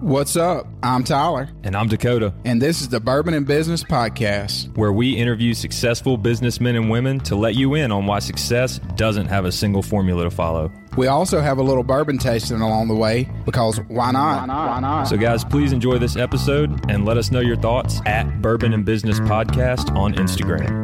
What's 0.00 0.36
up? 0.36 0.66
I'm 0.82 1.04
Tyler, 1.04 1.48
And 1.62 1.76
I'm 1.76 1.86
Dakota, 1.88 2.34
and 2.44 2.60
this 2.60 2.80
is 2.80 2.88
the 2.88 2.98
Bourbon 3.00 3.34
and 3.34 3.46
Business 3.46 3.84
Podcast. 3.84 4.76
where 4.76 4.92
we 4.92 5.12
interview 5.12 5.54
successful 5.54 6.16
businessmen 6.16 6.74
and 6.76 6.90
women 6.90 7.20
to 7.20 7.36
let 7.36 7.54
you 7.54 7.74
in 7.74 7.92
on 7.92 8.06
why 8.06 8.18
success 8.18 8.78
doesn't 8.96 9.26
have 9.26 9.44
a 9.44 9.52
single 9.52 9.82
formula 9.82 10.24
to 10.24 10.30
follow. 10.30 10.72
We 10.96 11.06
also 11.06 11.40
have 11.40 11.58
a 11.58 11.62
little 11.62 11.84
bourbon 11.84 12.18
tasting 12.18 12.60
along 12.60 12.88
the 12.88 12.94
way 12.96 13.28
because 13.44 13.78
why 13.88 14.10
not? 14.10 14.40
Why 14.40 14.46
not? 14.46 14.68
Why 14.68 14.80
not? 14.80 15.04
So, 15.04 15.16
guys, 15.16 15.44
please 15.44 15.72
enjoy 15.72 15.98
this 15.98 16.16
episode 16.16 16.90
and 16.90 17.04
let 17.04 17.16
us 17.16 17.30
know 17.30 17.40
your 17.40 17.56
thoughts 17.56 18.00
at 18.04 18.42
Bourbon 18.42 18.72
and 18.74 18.84
Business 18.84 19.18
Podcast 19.20 19.94
on 19.96 20.14
Instagram. 20.14 20.81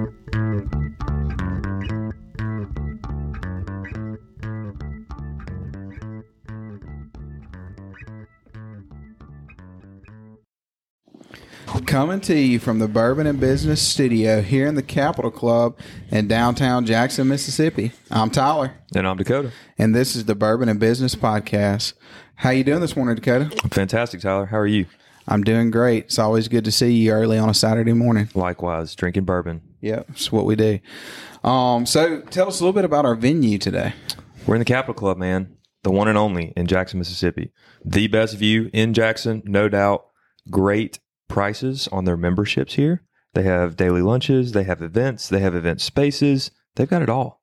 Coming 11.98 12.20
to 12.20 12.38
you 12.38 12.60
from 12.60 12.78
the 12.78 12.86
Bourbon 12.86 13.26
and 13.26 13.40
Business 13.40 13.82
Studio 13.82 14.40
here 14.40 14.68
in 14.68 14.76
the 14.76 14.84
Capitol 14.84 15.32
Club 15.32 15.76
in 16.12 16.28
downtown 16.28 16.86
Jackson, 16.86 17.26
Mississippi. 17.26 17.90
I'm 18.08 18.30
Tyler, 18.30 18.74
And 18.94 19.04
I'm 19.04 19.16
Dakota. 19.16 19.50
and 19.78 19.96
this 19.96 20.14
is 20.14 20.26
the 20.26 20.36
Bourbon 20.36 20.68
and 20.68 20.78
Business 20.78 21.16
Podcast. 21.16 21.94
How 22.36 22.50
are 22.50 22.52
you 22.52 22.62
doing 22.62 22.78
this 22.78 22.94
morning, 22.94 23.16
Dakota? 23.16 23.50
Fantastic, 23.70 24.20
Tyler. 24.20 24.46
How 24.46 24.58
are 24.58 24.66
you? 24.68 24.86
I'm 25.26 25.42
doing 25.42 25.72
great. 25.72 26.04
It's 26.04 26.20
always 26.20 26.46
good 26.46 26.64
to 26.66 26.70
see 26.70 26.92
you 26.92 27.10
early 27.10 27.36
on 27.36 27.48
a 27.50 27.54
Saturday 27.54 27.94
morning. 27.94 28.28
Likewise, 28.32 28.94
drinking 28.94 29.24
bourbon. 29.24 29.60
Yep, 29.80 30.06
it's 30.10 30.30
what 30.30 30.44
we 30.44 30.54
do. 30.54 30.78
Um, 31.42 31.84
so 31.84 32.20
tell 32.20 32.46
us 32.46 32.60
a 32.60 32.62
little 32.62 32.74
bit 32.74 32.84
about 32.84 33.06
our 33.06 33.16
venue 33.16 33.58
today. 33.58 33.92
We're 34.46 34.54
in 34.54 34.60
the 34.60 34.64
Capitol 34.64 34.94
Club, 34.94 35.18
man. 35.18 35.56
The 35.82 35.90
one 35.90 36.06
and 36.06 36.16
only 36.16 36.52
in 36.56 36.68
Jackson, 36.68 37.00
Mississippi. 37.00 37.50
The 37.84 38.06
best 38.06 38.36
view 38.36 38.70
in 38.72 38.94
Jackson, 38.94 39.42
no 39.44 39.68
doubt. 39.68 40.04
Great 40.48 41.00
prices 41.28 41.88
on 41.88 42.04
their 42.04 42.16
memberships 42.16 42.74
here. 42.74 43.02
They 43.34 43.42
have 43.42 43.76
daily 43.76 44.02
lunches, 44.02 44.52
they 44.52 44.64
have 44.64 44.82
events, 44.82 45.28
they 45.28 45.40
have 45.40 45.54
event 45.54 45.80
spaces. 45.80 46.50
They've 46.76 46.88
got 46.88 47.02
it 47.02 47.10
all. 47.10 47.40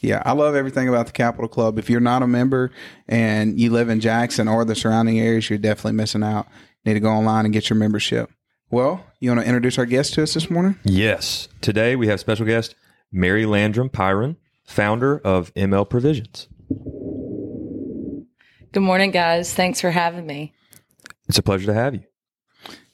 Yeah, 0.00 0.22
I 0.24 0.32
love 0.32 0.54
everything 0.54 0.88
about 0.88 1.06
the 1.06 1.12
Capital 1.12 1.48
Club. 1.48 1.78
If 1.78 1.88
you're 1.88 2.00
not 2.00 2.22
a 2.22 2.26
member 2.26 2.70
and 3.08 3.58
you 3.58 3.70
live 3.70 3.88
in 3.88 4.00
Jackson 4.00 4.48
or 4.48 4.64
the 4.64 4.74
surrounding 4.74 5.18
areas, 5.18 5.48
you're 5.48 5.58
definitely 5.58 5.92
missing 5.92 6.22
out. 6.22 6.46
You 6.82 6.90
need 6.90 6.94
to 6.94 7.00
go 7.00 7.08
online 7.08 7.46
and 7.46 7.54
get 7.54 7.70
your 7.70 7.78
membership. 7.78 8.30
Well, 8.70 9.04
you 9.20 9.30
want 9.30 9.40
to 9.40 9.46
introduce 9.46 9.78
our 9.78 9.86
guest 9.86 10.14
to 10.14 10.22
us 10.22 10.34
this 10.34 10.50
morning? 10.50 10.78
Yes. 10.84 11.48
Today 11.62 11.96
we 11.96 12.08
have 12.08 12.20
special 12.20 12.44
guest 12.44 12.74
Mary 13.10 13.46
Landrum 13.46 13.88
Pyron, 13.88 14.36
founder 14.64 15.18
of 15.18 15.54
ML 15.54 15.88
Provisions. 15.88 16.48
Good 18.72 18.82
morning, 18.82 19.10
guys. 19.10 19.54
Thanks 19.54 19.80
for 19.80 19.90
having 19.90 20.26
me. 20.26 20.52
It's 21.28 21.38
a 21.38 21.42
pleasure 21.42 21.66
to 21.66 21.74
have 21.74 21.94
you. 21.94 22.02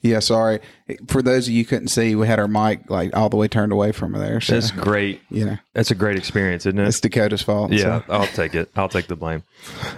Yeah, 0.01 0.19
sorry. 0.19 0.61
For 1.07 1.21
those 1.21 1.47
of 1.47 1.53
you 1.53 1.63
who 1.63 1.67
couldn't 1.67 1.89
see, 1.89 2.15
we 2.15 2.25
had 2.25 2.39
our 2.39 2.47
mic 2.47 2.89
like 2.89 3.15
all 3.15 3.29
the 3.29 3.37
way 3.37 3.47
turned 3.47 3.71
away 3.71 3.91
from 3.91 4.13
her 4.13 4.19
there. 4.19 4.41
So, 4.41 4.53
That's 4.55 4.71
great. 4.71 5.21
you 5.29 5.45
know, 5.45 5.57
That's 5.73 5.91
a 5.91 5.95
great 5.95 6.17
experience, 6.17 6.65
isn't 6.65 6.79
it? 6.79 6.87
it's 6.87 6.99
Dakota's 6.99 7.43
fault. 7.43 7.71
Yeah, 7.71 8.01
so. 8.01 8.05
I'll 8.09 8.27
take 8.27 8.55
it. 8.55 8.71
I'll 8.75 8.89
take 8.89 9.05
the 9.07 9.15
blame. 9.15 9.43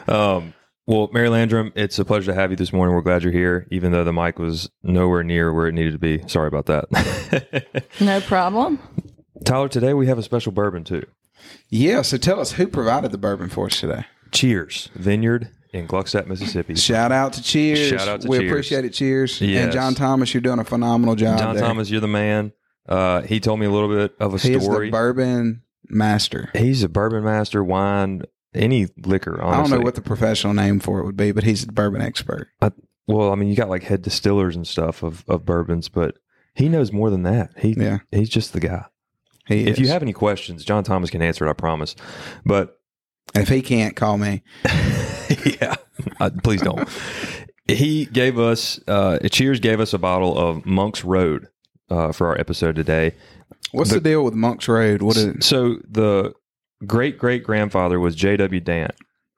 Um, 0.09 0.53
well, 0.85 1.09
Mary 1.13 1.29
Landrum, 1.29 1.71
it's 1.75 1.97
a 1.99 2.03
pleasure 2.03 2.33
to 2.33 2.35
have 2.35 2.51
you 2.51 2.57
this 2.57 2.73
morning. 2.73 2.93
We're 2.93 3.01
glad 3.01 3.23
you're 3.23 3.31
here, 3.31 3.65
even 3.71 3.93
though 3.93 4.03
the 4.03 4.11
mic 4.11 4.37
was 4.39 4.69
nowhere 4.83 5.23
near 5.23 5.53
where 5.53 5.67
it 5.67 5.71
needed 5.73 5.93
to 5.93 5.99
be. 5.99 6.21
Sorry 6.27 6.47
about 6.49 6.65
that. 6.65 7.85
No 8.01 8.19
problem. 8.21 8.79
Tyler, 9.45 9.69
today 9.69 9.93
we 9.93 10.07
have 10.07 10.17
a 10.17 10.23
special 10.23 10.51
bourbon 10.51 10.83
too. 10.83 11.05
Yeah, 11.69 12.01
so 12.01 12.17
tell 12.17 12.39
us 12.41 12.53
who 12.53 12.67
provided 12.67 13.11
the 13.11 13.17
bourbon 13.17 13.47
for 13.49 13.67
us 13.67 13.79
today. 13.79 14.05
Cheers, 14.31 14.89
Vineyard 14.95 15.49
in 15.73 15.87
Gluckstadt, 15.87 16.27
Mississippi. 16.27 16.75
Shout 16.75 17.11
out 17.11 17.33
to 17.33 17.43
Cheers. 17.43 17.89
Shout 17.89 18.07
out 18.07 18.21
to 18.21 18.27
we 18.27 18.37
Cheers. 18.39 18.51
appreciate 18.51 18.85
it. 18.85 18.89
Cheers. 18.93 19.41
Yes. 19.41 19.63
And 19.63 19.73
John 19.73 19.95
Thomas, 19.95 20.33
you're 20.33 20.41
doing 20.41 20.59
a 20.59 20.63
phenomenal 20.63 21.15
job. 21.15 21.39
John 21.39 21.55
there. 21.55 21.63
Thomas, 21.65 21.89
you're 21.89 22.01
the 22.01 22.07
man. 22.07 22.53
Uh, 22.87 23.21
he 23.21 23.39
told 23.39 23.59
me 23.59 23.65
a 23.65 23.71
little 23.71 23.89
bit 23.89 24.13
of 24.19 24.33
a 24.33 24.37
He 24.37 24.53
is 24.53 24.59
the 24.59 24.61
story. 24.71 24.89
bourbon 24.91 25.63
master. 25.89 26.49
He's 26.53 26.83
a 26.83 26.89
bourbon 26.89 27.23
master, 27.23 27.63
wine, 27.63 28.23
any 28.53 28.87
liquor. 29.05 29.41
Honestly, 29.41 29.57
I 29.57 29.61
don't 29.61 29.79
know 29.79 29.83
what 29.85 29.95
the 29.95 30.01
professional 30.01 30.53
name 30.53 30.79
for 30.79 30.99
it 30.99 31.05
would 31.05 31.17
be, 31.17 31.31
but 31.31 31.43
he's 31.43 31.65
the 31.65 31.71
bourbon 31.71 32.01
expert. 32.01 32.49
Well, 33.07 33.31
I 33.31 33.35
mean, 33.35 33.49
you 33.49 33.55
got 33.55 33.69
like 33.69 33.83
head 33.83 34.01
distillers 34.01 34.55
and 34.55 34.65
stuff 34.67 35.01
of, 35.03 35.23
of 35.27 35.45
bourbons, 35.45 35.89
but 35.89 36.17
he 36.55 36.69
knows 36.69 36.91
more 36.91 37.09
than 37.09 37.23
that. 37.23 37.51
He 37.57 37.73
Yeah. 37.77 37.99
he's 38.11 38.29
just 38.29 38.53
the 38.53 38.59
guy. 38.59 38.85
He 39.47 39.65
If 39.67 39.77
you 39.79 39.87
have 39.89 40.01
any 40.01 40.13
questions, 40.13 40.63
John 40.63 40.83
Thomas 40.85 41.09
can 41.09 41.21
answer 41.21 41.45
it. 41.45 41.49
I 41.49 41.53
promise. 41.53 41.95
But 42.45 42.79
if 43.35 43.49
he 43.49 43.61
can't 43.61 43.95
call 43.95 44.17
me, 44.17 44.43
yeah, 45.61 45.75
uh, 46.19 46.29
please 46.43 46.61
don't. 46.61 46.87
He 47.67 48.05
gave 48.05 48.37
us 48.39 48.79
uh, 48.87 49.19
Cheers 49.31 49.59
gave 49.59 49.79
us 49.79 49.93
a 49.93 49.97
bottle 49.97 50.37
of 50.37 50.65
Monk's 50.65 51.03
Road 51.03 51.47
uh, 51.89 52.11
for 52.11 52.27
our 52.27 52.37
episode 52.39 52.75
today. 52.75 53.13
what's 53.71 53.89
the, 53.89 53.95
The- 53.95 54.09
deal 54.09 54.23
with 54.25 54.33
Monk's 54.33 54.67
Road? 54.67 55.01
What 55.01 55.15
is 55.17 55.23
it? 55.25 55.43
So 55.43 55.77
the 55.89 56.33
great 56.85 57.17
great 57.17 57.43
grandfather 57.43 57.99
was 57.99 58.15
J.W. 58.15 58.59
Dant, 58.61 58.91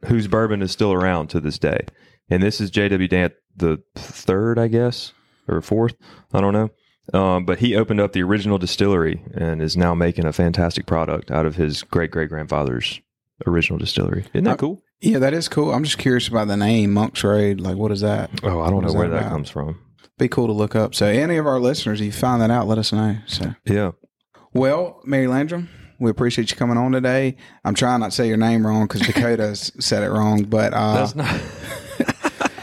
whose 0.05 0.27
bourbon 0.27 0.61
is 0.61 0.71
still 0.71 0.91
around 0.93 1.27
to 1.29 1.39
this 1.39 1.59
day, 1.59 1.85
and 2.29 2.41
this 2.41 2.59
is 2.59 2.71
J.W. 2.71 3.07
Dant 3.07 3.33
the 3.55 3.81
third, 3.95 4.57
I 4.59 4.67
guess, 4.67 5.13
or 5.47 5.61
fourth. 5.61 5.95
I 6.33 6.41
don't 6.41 6.53
know. 6.53 6.69
Um, 7.13 7.45
but 7.45 7.59
he 7.59 7.75
opened 7.75 7.99
up 7.99 8.13
the 8.13 8.23
original 8.23 8.57
distillery 8.57 9.21
and 9.35 9.61
is 9.61 9.77
now 9.77 9.93
making 9.93 10.25
a 10.25 10.33
fantastic 10.33 10.87
product 10.87 11.29
out 11.29 11.45
of 11.45 11.55
his 11.55 11.83
great 11.83 12.09
great 12.09 12.29
grandfather's 12.29 12.99
original 13.45 13.77
distillery. 13.77 14.25
Isn't 14.33 14.45
that 14.45 14.53
Uh, 14.53 14.57
cool? 14.57 14.81
Yeah, 15.01 15.19
that 15.19 15.33
is 15.33 15.47
cool. 15.49 15.73
I'm 15.73 15.83
just 15.83 15.97
curious 15.97 16.27
about 16.27 16.47
the 16.47 16.57
name 16.57 16.93
Monk's 16.93 17.23
Road. 17.23 17.59
Like, 17.61 17.75
what 17.77 17.91
is 17.91 18.01
that? 18.01 18.29
Oh, 18.43 18.61
I 18.61 18.69
don't 18.69 18.85
know 18.85 18.93
where 18.93 19.09
that 19.09 19.23
that 19.23 19.29
comes 19.29 19.49
from. 19.49 19.79
Be 20.17 20.27
cool 20.29 20.47
to 20.47 20.53
look 20.53 20.75
up. 20.75 20.95
So, 20.95 21.05
any 21.05 21.35
of 21.37 21.45
our 21.45 21.59
listeners, 21.59 21.99
if 21.99 22.05
you 22.05 22.11
find 22.11 22.41
that 22.41 22.49
out, 22.51 22.67
let 22.67 22.77
us 22.77 22.91
know. 22.93 23.17
So, 23.27 23.53
Yeah. 23.65 23.91
well, 24.53 25.01
Mary 25.03 25.27
Landrum, 25.27 25.69
we 25.99 26.09
appreciate 26.09 26.49
you 26.51 26.57
coming 26.57 26.77
on 26.77 26.91
today. 26.93 27.35
I'm 27.65 27.73
trying 27.75 27.99
not 27.99 28.07
to 28.07 28.11
say 28.15 28.27
your 28.27 28.37
name 28.37 28.65
wrong 28.65 28.85
because 28.87 29.01
Dakota 29.01 29.55
said 29.81 30.03
it 30.03 30.09
wrong, 30.09 30.43
but 30.43 30.73
uh, 30.73 30.93
That's 30.95 31.15
not. 31.15 31.41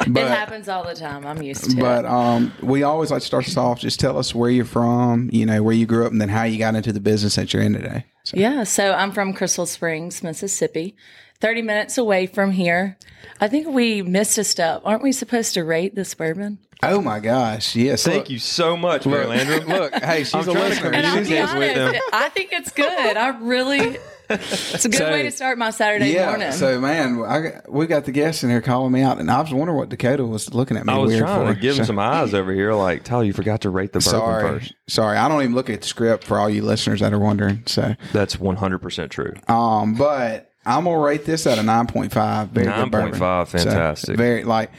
But 0.08 0.24
it 0.24 0.28
happens 0.28 0.68
all 0.68 0.84
the 0.84 0.94
time. 0.94 1.26
I'm 1.26 1.40
used 1.42 1.70
to 1.70 1.76
But 1.76 2.00
it. 2.00 2.02
But 2.02 2.04
um, 2.06 2.52
we 2.62 2.82
always 2.82 3.10
like 3.10 3.20
to 3.20 3.26
start 3.26 3.46
us 3.46 3.56
off. 3.56 3.80
Just 3.80 4.00
tell 4.00 4.18
us 4.18 4.34
where 4.34 4.50
you're 4.50 4.64
from, 4.64 5.28
you 5.32 5.46
know, 5.46 5.62
where 5.62 5.74
you 5.74 5.86
grew 5.86 6.04
up, 6.06 6.12
and 6.12 6.20
then 6.20 6.28
how 6.28 6.44
you 6.44 6.58
got 6.58 6.74
into 6.74 6.92
the 6.92 7.00
business 7.00 7.36
that 7.36 7.52
you're 7.52 7.62
in 7.62 7.72
today. 7.74 8.04
So, 8.24 8.36
Yeah, 8.36 8.64
so 8.64 8.92
I'm 8.92 9.12
from 9.12 9.32
Crystal 9.32 9.66
Springs, 9.66 10.22
Mississippi, 10.22 10.94
30 11.40 11.62
minutes 11.62 11.98
away 11.98 12.26
from 12.26 12.52
here. 12.52 12.96
I 13.40 13.48
think 13.48 13.66
we 13.68 14.02
missed 14.02 14.38
a 14.38 14.44
step. 14.44 14.82
Aren't 14.84 15.02
we 15.02 15.12
supposed 15.12 15.54
to 15.54 15.64
rate 15.64 15.94
this 15.94 16.14
bourbon? 16.14 16.58
oh 16.84 17.00
my 17.00 17.20
gosh, 17.20 17.76
yes. 17.76 18.02
Thank 18.02 18.16
look, 18.24 18.30
you 18.30 18.40
so 18.40 18.76
much, 18.76 19.06
Mary 19.06 19.24
Landrum. 19.26 19.68
Look, 19.68 19.94
hey, 19.94 20.24
she's 20.24 20.34
I'm 20.34 20.40
a 20.40 20.52
trying 20.52 20.56
listener. 20.70 20.90
convince 20.90 20.96
And 20.96 21.06
I'll 21.06 21.18
She's 21.18 21.28
be 21.28 21.36
is 21.36 21.52
a- 21.52 21.58
with 21.58 21.74
them. 21.76 21.94
I 22.12 22.28
think 22.30 22.52
it's 22.52 22.72
good. 22.72 23.16
I 23.16 23.28
really, 23.38 23.98
it's 24.74 24.84
a 24.84 24.88
good 24.88 24.98
So- 24.98 25.10
way 25.10 25.22
to 25.22 25.30
start 25.30 25.58
my 25.58 25.70
Saturday 25.70 26.12
yeah. 26.12 26.26
morning. 26.28 26.52
So, 26.52 26.80
man, 26.80 27.22
I 27.22 27.60
we 27.68 27.86
got 27.86 28.04
the 28.04 28.12
guests 28.12 28.42
in 28.44 28.50
here 28.50 28.60
calling 28.60 28.92
me 28.92 29.02
out, 29.02 29.18
and 29.18 29.30
I 29.30 29.40
was 29.40 29.52
wondering 29.52 29.78
what 29.78 29.88
Dakota 29.88 30.24
was 30.24 30.52
looking 30.54 30.76
at 30.76 30.86
me 30.86 30.92
I 30.92 30.98
was 30.98 31.08
weird 31.10 31.20
trying 31.22 31.46
for. 31.48 31.54
to 31.54 31.60
give 31.60 31.76
him 31.78 31.84
some 31.84 31.98
eyes 31.98 32.34
over 32.34 32.52
here. 32.52 32.72
Like, 32.74 33.04
Tyler, 33.04 33.24
you 33.24 33.32
forgot 33.32 33.60
to 33.62 33.70
rate 33.70 33.92
the 33.92 33.98
bourbon 34.00 34.10
Sorry, 34.20 34.42
first. 34.60 34.74
sorry. 34.88 35.16
I 35.18 35.28
don't 35.28 35.42
even 35.42 35.54
look 35.54 35.68
at 35.70 35.82
the 35.82 35.86
script 35.86 36.24
for 36.24 36.38
all 36.38 36.48
you 36.50 36.62
listeners 36.62 37.00
that 37.00 37.12
are 37.12 37.18
wondering. 37.18 37.62
So, 37.66 37.94
That's 38.12 38.36
100% 38.36 39.10
true. 39.10 39.34
um, 39.48 39.94
but 39.94 40.50
I'm 40.64 40.84
gonna 40.84 40.98
rate 40.98 41.24
this 41.24 41.46
at 41.46 41.58
a 41.58 41.62
nine 41.62 41.86
point 41.88 42.12
five. 42.12 42.48
Very 42.50 42.66
good 42.66 42.90
bourbon. 42.90 43.18
9.5, 43.18 43.48
So, 43.48 43.58
fantastic. 43.58 44.16
very 44.16 44.44
like 44.44 44.70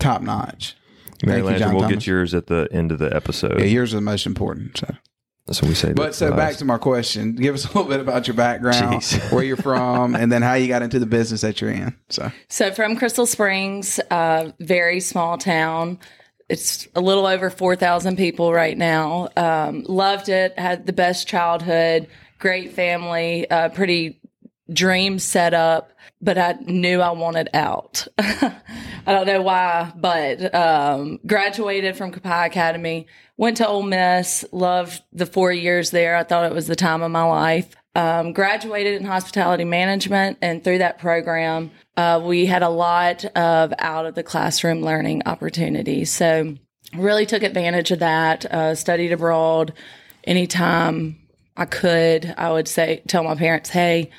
top 0.00 0.22
notch. 0.22 0.76
Mary 1.24 1.40
Thank 1.40 1.52
you, 1.52 1.58
John 1.58 1.72
we'll 1.74 1.82
Thomas. 1.82 1.96
get 1.98 2.06
yours 2.06 2.34
at 2.34 2.48
the 2.48 2.68
end 2.72 2.92
of 2.92 2.98
the 2.98 3.14
episode. 3.14 3.58
Yeah, 3.60 3.66
yours 3.66 3.94
are 3.94 3.98
the 3.98 4.02
most 4.02 4.26
important. 4.26 4.76
So. 4.76 4.94
So 5.50 5.66
we 5.66 5.74
say 5.74 5.92
But 5.92 6.14
so 6.14 6.32
back 6.32 6.56
to 6.56 6.64
my 6.64 6.78
question. 6.78 7.34
Give 7.34 7.54
us 7.54 7.64
a 7.64 7.68
little 7.68 7.84
bit 7.84 8.00
about 8.00 8.26
your 8.26 8.34
background, 8.34 9.02
Jeez. 9.02 9.32
where 9.32 9.44
you're 9.44 9.56
from, 9.56 10.14
and 10.14 10.32
then 10.32 10.42
how 10.42 10.54
you 10.54 10.68
got 10.68 10.82
into 10.82 10.98
the 10.98 11.06
business 11.06 11.42
that 11.42 11.60
you're 11.60 11.70
in. 11.70 11.94
So 12.08 12.32
So 12.48 12.72
from 12.72 12.96
Crystal 12.96 13.26
Springs, 13.26 14.00
uh, 14.10 14.52
very 14.60 15.00
small 15.00 15.36
town. 15.36 15.98
It's 16.48 16.86
a 16.94 17.00
little 17.00 17.26
over 17.26 17.48
4,000 17.48 18.16
people 18.16 18.52
right 18.52 18.76
now. 18.76 19.28
Um, 19.36 19.82
loved 19.88 20.28
it. 20.28 20.58
Had 20.58 20.86
the 20.86 20.92
best 20.92 21.26
childhood, 21.26 22.06
great 22.38 22.72
family, 22.72 23.48
uh, 23.50 23.70
pretty 23.70 24.20
dream 24.72 25.18
set 25.18 25.54
up, 25.54 25.92
but 26.20 26.38
I 26.38 26.52
knew 26.62 27.00
I 27.00 27.10
wanted 27.10 27.48
out. 27.54 28.06
I 28.18 28.52
don't 29.06 29.26
know 29.26 29.42
why, 29.42 29.92
but 29.94 30.54
um, 30.54 31.20
graduated 31.26 31.96
from 31.96 32.12
Copiah 32.12 32.46
Academy, 32.46 33.06
went 33.36 33.58
to 33.58 33.66
Ole 33.66 33.82
Miss, 33.82 34.44
loved 34.52 35.02
the 35.12 35.26
four 35.26 35.52
years 35.52 35.90
there. 35.90 36.16
I 36.16 36.22
thought 36.22 36.50
it 36.50 36.54
was 36.54 36.66
the 36.66 36.76
time 36.76 37.02
of 37.02 37.10
my 37.10 37.24
life. 37.24 37.74
Um, 37.96 38.32
graduated 38.32 39.00
in 39.00 39.06
hospitality 39.06 39.64
management, 39.64 40.38
and 40.42 40.64
through 40.64 40.78
that 40.78 40.98
program, 40.98 41.70
uh, 41.96 42.20
we 42.24 42.46
had 42.46 42.62
a 42.62 42.68
lot 42.68 43.24
of 43.24 43.72
out 43.78 44.06
of 44.06 44.16
the 44.16 44.24
classroom 44.24 44.82
learning 44.82 45.22
opportunities. 45.26 46.10
So, 46.10 46.56
really 46.96 47.24
took 47.24 47.44
advantage 47.44 47.92
of 47.92 48.00
that. 48.00 48.46
Uh, 48.46 48.74
studied 48.74 49.12
abroad 49.12 49.74
anytime 50.24 51.20
I 51.56 51.66
could. 51.66 52.34
I 52.36 52.50
would 52.50 52.66
say, 52.66 53.02
tell 53.06 53.22
my 53.22 53.36
parents, 53.36 53.70
hey, 53.70 54.10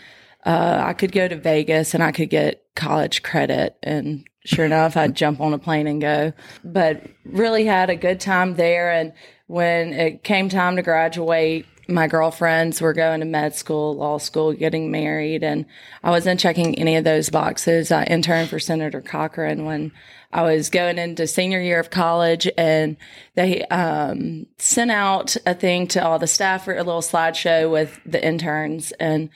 uh, 0.46 0.82
I 0.84 0.94
could 0.94 1.12
go 1.12 1.28
to 1.28 1.36
Vegas 1.36 1.94
and 1.94 2.04
I 2.04 2.12
could 2.12 2.30
get 2.30 2.64
college 2.76 3.24
credit. 3.24 3.78
And 3.82 4.26
sure 4.46 4.66
enough, 4.66 4.96
I'd 4.96 5.16
jump 5.16 5.42
on 5.42 5.54
a 5.54 5.58
plane 5.58 5.88
and 5.88 6.00
go. 6.00 6.34
But 6.64 7.04
really 7.26 7.66
had 7.66 7.90
a 7.90 7.96
good 7.96 8.20
time 8.20 8.56
there. 8.56 8.92
And 8.92 9.14
when 9.48 9.94
it 9.94 10.24
came 10.24 10.50
time 10.50 10.76
to 10.76 10.82
graduate, 10.82 11.66
my 11.88 12.08
girlfriends 12.08 12.82
were 12.82 12.94
going 12.94 13.20
to 13.20 13.26
med 13.26 13.56
school, 13.56 13.96
law 13.96 14.18
school, 14.18 14.54
getting 14.54 14.92
married, 14.92 15.44
and 15.44 15.66
I 16.04 16.10
wasn't 16.10 16.40
checking 16.40 16.76
any 16.80 16.96
of 16.96 17.04
those 17.04 17.30
boxes. 17.30 17.92
I 17.92 18.06
interned 18.06 18.50
for 18.50 18.60
Senator 18.60 19.02
Cochran 19.02 19.66
when 19.66 19.92
I 20.34 20.44
was 20.44 20.70
going 20.70 20.98
into 20.98 21.28
senior 21.28 21.62
year 21.62 21.80
of 21.80 21.92
college, 21.92 22.50
and 22.58 22.98
they 23.36 23.64
um, 23.66 24.48
sent 24.58 24.92
out 24.92 25.38
a 25.46 25.54
thing 25.54 25.88
to 25.90 26.04
all 26.04 26.20
the 26.20 26.28
staff 26.28 26.66
for 26.66 26.74
a 26.74 26.84
little 26.84 27.02
slideshow 27.02 27.70
with 27.70 28.00
the 28.06 28.26
interns, 28.26 28.92
and 28.94 29.30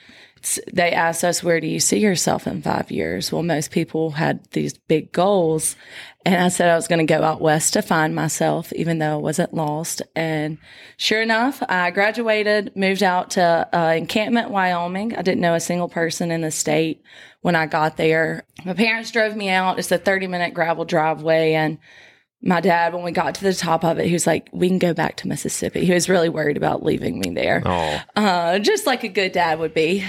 they 0.72 0.92
asked 0.92 1.24
us, 1.24 1.42
Where 1.42 1.60
do 1.60 1.66
you 1.66 1.80
see 1.80 1.98
yourself 1.98 2.46
in 2.46 2.62
five 2.62 2.90
years? 2.90 3.30
Well, 3.30 3.42
most 3.42 3.70
people 3.70 4.12
had 4.12 4.44
these 4.52 4.74
big 4.74 5.12
goals. 5.12 5.76
And 6.24 6.42
I 6.42 6.48
said 6.48 6.68
I 6.68 6.76
was 6.76 6.88
going 6.88 7.06
to 7.06 7.12
go 7.12 7.22
out 7.22 7.40
west 7.40 7.72
to 7.72 7.82
find 7.82 8.14
myself, 8.14 8.72
even 8.74 8.98
though 8.98 9.14
I 9.14 9.16
wasn't 9.16 9.54
lost. 9.54 10.02
And 10.14 10.58
sure 10.98 11.22
enough, 11.22 11.62
I 11.66 11.90
graduated, 11.90 12.76
moved 12.76 13.02
out 13.02 13.30
to 13.32 13.68
uh, 13.72 13.94
Encampment, 13.96 14.50
Wyoming. 14.50 15.16
I 15.16 15.22
didn't 15.22 15.40
know 15.40 15.54
a 15.54 15.60
single 15.60 15.88
person 15.88 16.30
in 16.30 16.42
the 16.42 16.50
state 16.50 17.02
when 17.40 17.56
I 17.56 17.66
got 17.66 17.96
there. 17.96 18.44
My 18.64 18.74
parents 18.74 19.10
drove 19.10 19.34
me 19.34 19.48
out. 19.48 19.78
It's 19.78 19.92
a 19.92 19.98
30 19.98 20.26
minute 20.26 20.52
gravel 20.52 20.84
driveway. 20.84 21.54
And 21.54 21.78
my 22.42 22.60
dad, 22.60 22.94
when 22.94 23.02
we 23.02 23.12
got 23.12 23.34
to 23.36 23.44
the 23.44 23.52
top 23.52 23.84
of 23.84 23.98
it, 23.98 24.06
he 24.06 24.12
was 24.12 24.26
like, 24.26 24.48
"We 24.52 24.68
can 24.68 24.78
go 24.78 24.94
back 24.94 25.16
to 25.16 25.28
Mississippi." 25.28 25.84
He 25.84 25.92
was 25.92 26.08
really 26.08 26.28
worried 26.28 26.56
about 26.56 26.82
leaving 26.82 27.18
me 27.18 27.30
there, 27.34 27.62
Oh, 27.64 28.00
uh, 28.16 28.58
just 28.58 28.86
like 28.86 29.04
a 29.04 29.08
good 29.08 29.32
dad 29.32 29.58
would 29.58 29.74
be. 29.74 30.04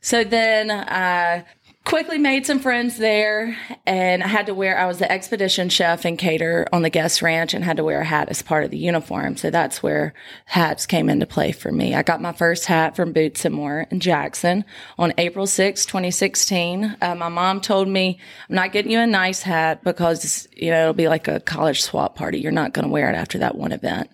So 0.00 0.22
then 0.22 0.70
I 0.70 1.44
quickly 1.86 2.18
made 2.18 2.44
some 2.44 2.58
friends 2.58 2.98
there, 2.98 3.56
and 3.86 4.20
I 4.20 4.26
had 4.26 4.46
to 4.46 4.54
wear. 4.54 4.76
I 4.76 4.86
was 4.86 4.98
the 4.98 5.10
expedition 5.10 5.68
chef 5.68 6.04
and 6.04 6.18
cater 6.18 6.66
on 6.72 6.82
the 6.82 6.90
guest 6.90 7.22
ranch, 7.22 7.54
and 7.54 7.64
had 7.64 7.76
to 7.76 7.84
wear 7.84 8.00
a 8.00 8.04
hat 8.04 8.28
as 8.28 8.42
part 8.42 8.64
of 8.64 8.72
the 8.72 8.76
uniform. 8.76 9.36
So 9.36 9.50
that's 9.50 9.84
where 9.84 10.12
hats 10.46 10.84
came 10.84 11.08
into 11.08 11.26
play 11.26 11.52
for 11.52 11.70
me. 11.70 11.94
I 11.94 12.02
got 12.02 12.20
my 12.20 12.32
first 12.32 12.66
hat 12.66 12.96
from 12.96 13.12
Boots 13.12 13.44
and 13.44 13.54
More 13.54 13.86
in 13.88 14.00
Jackson 14.00 14.64
on 14.98 15.14
April 15.16 15.46
6, 15.46 15.86
2016. 15.86 16.96
Uh, 17.00 17.14
my 17.14 17.28
mom 17.28 17.60
told 17.60 17.86
me, 17.86 18.18
I'm 18.50 18.56
not 18.56 18.72
getting 18.72 18.90
you 18.90 18.98
a 18.98 19.06
nice 19.06 19.42
hat 19.42 19.84
because, 19.84 20.48
you 20.56 20.72
know, 20.72 20.82
it'll 20.82 20.92
be 20.92 21.08
like 21.08 21.28
a 21.28 21.38
college 21.38 21.82
swap 21.82 22.16
party. 22.16 22.40
You're 22.40 22.50
not 22.50 22.74
going 22.74 22.86
to 22.86 22.92
wear 22.92 23.08
it 23.10 23.14
after 23.14 23.38
that 23.38 23.54
one 23.54 23.70
event. 23.70 24.10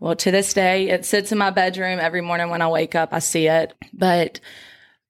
Well, 0.00 0.16
to 0.16 0.32
this 0.32 0.52
day, 0.52 0.88
it 0.88 1.04
sits 1.04 1.30
in 1.30 1.38
my 1.38 1.50
bedroom 1.50 2.00
every 2.00 2.20
morning 2.20 2.50
when 2.50 2.62
I 2.62 2.68
wake 2.68 2.96
up. 2.96 3.10
I 3.12 3.20
see 3.20 3.46
it, 3.46 3.72
but 3.92 4.40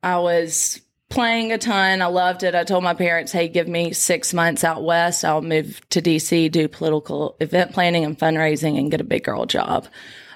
I 0.03 0.19
was 0.19 0.82
playing 1.13 1.53
a 1.53 1.59
ton. 1.59 2.01
I 2.01 2.07
loved 2.07 2.43
it. 2.43 2.55
I 2.55 2.65
told 2.65 2.83
my 2.83 2.95
parents, 2.95 3.33
hey, 3.33 3.47
give 3.47 3.69
me 3.69 3.93
six 3.93 4.33
months 4.33 4.65
out 4.65 4.83
west. 4.83 5.25
I'll 5.25 5.43
move 5.43 5.81
to 5.91 6.01
DC, 6.01 6.51
do 6.51 6.69
political 6.69 7.37
event 7.39 7.73
planning 7.73 8.05
and 8.05 8.19
fundraising, 8.19 8.79
and 8.79 8.91
get 8.91 9.01
a 9.01 9.05
big 9.05 9.25
girl 9.25 9.45
job. 9.45 9.87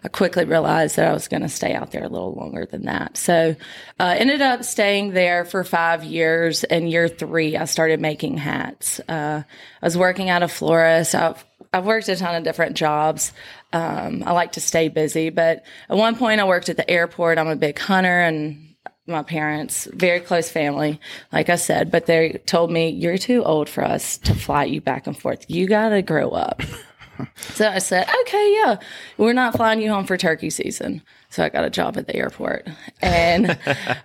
I 0.05 0.09
quickly 0.09 0.45
realized 0.45 0.97
that 0.97 1.09
I 1.09 1.13
was 1.15 1.29
going 1.29 1.43
to 1.43 1.49
stay 1.49 1.75
out 1.75 1.93
there 1.93 2.05
a 2.05 2.09
little 2.09 2.35
longer 2.35 2.67
than 2.67 2.85
that. 2.85 3.17
So, 3.17 3.57
uh, 3.99 4.15
ended 4.19 4.43
up 4.43 4.63
staying 4.65 5.15
there 5.15 5.45
for 5.45 5.65
five 5.65 6.05
years. 6.05 6.63
And 6.63 6.89
year 6.89 7.09
three, 7.09 7.57
I 7.57 7.65
started 7.65 7.99
making 7.99 8.37
hats. 8.37 9.01
Uh, 9.09 9.43
I 9.83 9.87
was 9.87 9.97
working 9.97 10.29
at 10.29 10.43
a 10.43 10.49
florist. 10.49 11.15
I've, 11.15 11.45
I've 11.73 11.87
worked 11.87 12.09
a 12.09 12.17
ton 12.17 12.35
of 12.37 12.45
different 12.45 12.77
jobs. 12.77 13.33
Um, 13.73 14.23
I 14.25 14.33
like 14.33 14.53
to 14.53 14.61
stay 14.61 14.89
busy, 14.89 15.31
but 15.31 15.65
at 15.89 15.97
one 15.97 16.17
point 16.17 16.41
I 16.41 16.45
worked 16.45 16.69
at 16.69 16.77
the 16.77 16.89
airport. 16.89 17.39
I'm 17.39 17.49
a 17.49 17.57
big 17.57 17.79
hunter 17.79 18.21
and 18.21 18.66
my 19.07 19.23
parents, 19.23 19.89
very 19.93 20.21
close 20.21 20.51
family, 20.51 21.01
like 21.33 21.49
I 21.49 21.57
said, 21.57 21.91
but 21.91 22.07
they 22.07 22.41
told 22.47 22.71
me, 22.71 22.91
You're 22.91 23.19
too 23.19 23.45
old 23.45 23.69
for 23.69 23.85
us 23.85 24.19
to 24.19 24.35
fly 24.35 24.65
you 24.65 24.81
back 24.81 25.07
and 25.07 25.17
forth. 25.17 25.45
You 25.49 25.67
got 25.67 25.91
to 25.91 26.03
grow 26.03 26.31
up. 26.31 26.63
so 27.37 27.69
I 27.69 27.79
said, 27.79 28.09
Okay, 28.23 28.55
yeah, 28.55 28.79
we're 29.17 29.33
not 29.33 29.57
flying 29.57 29.81
you 29.81 29.91
home 29.91 30.07
for 30.07 30.17
turkey 30.17 30.51
season. 30.51 31.03
So 31.31 31.45
I 31.45 31.49
got 31.49 31.65
a 31.65 31.71
job 31.71 31.97
at 31.97 32.07
the 32.07 32.17
airport. 32.17 32.69
And 33.01 33.51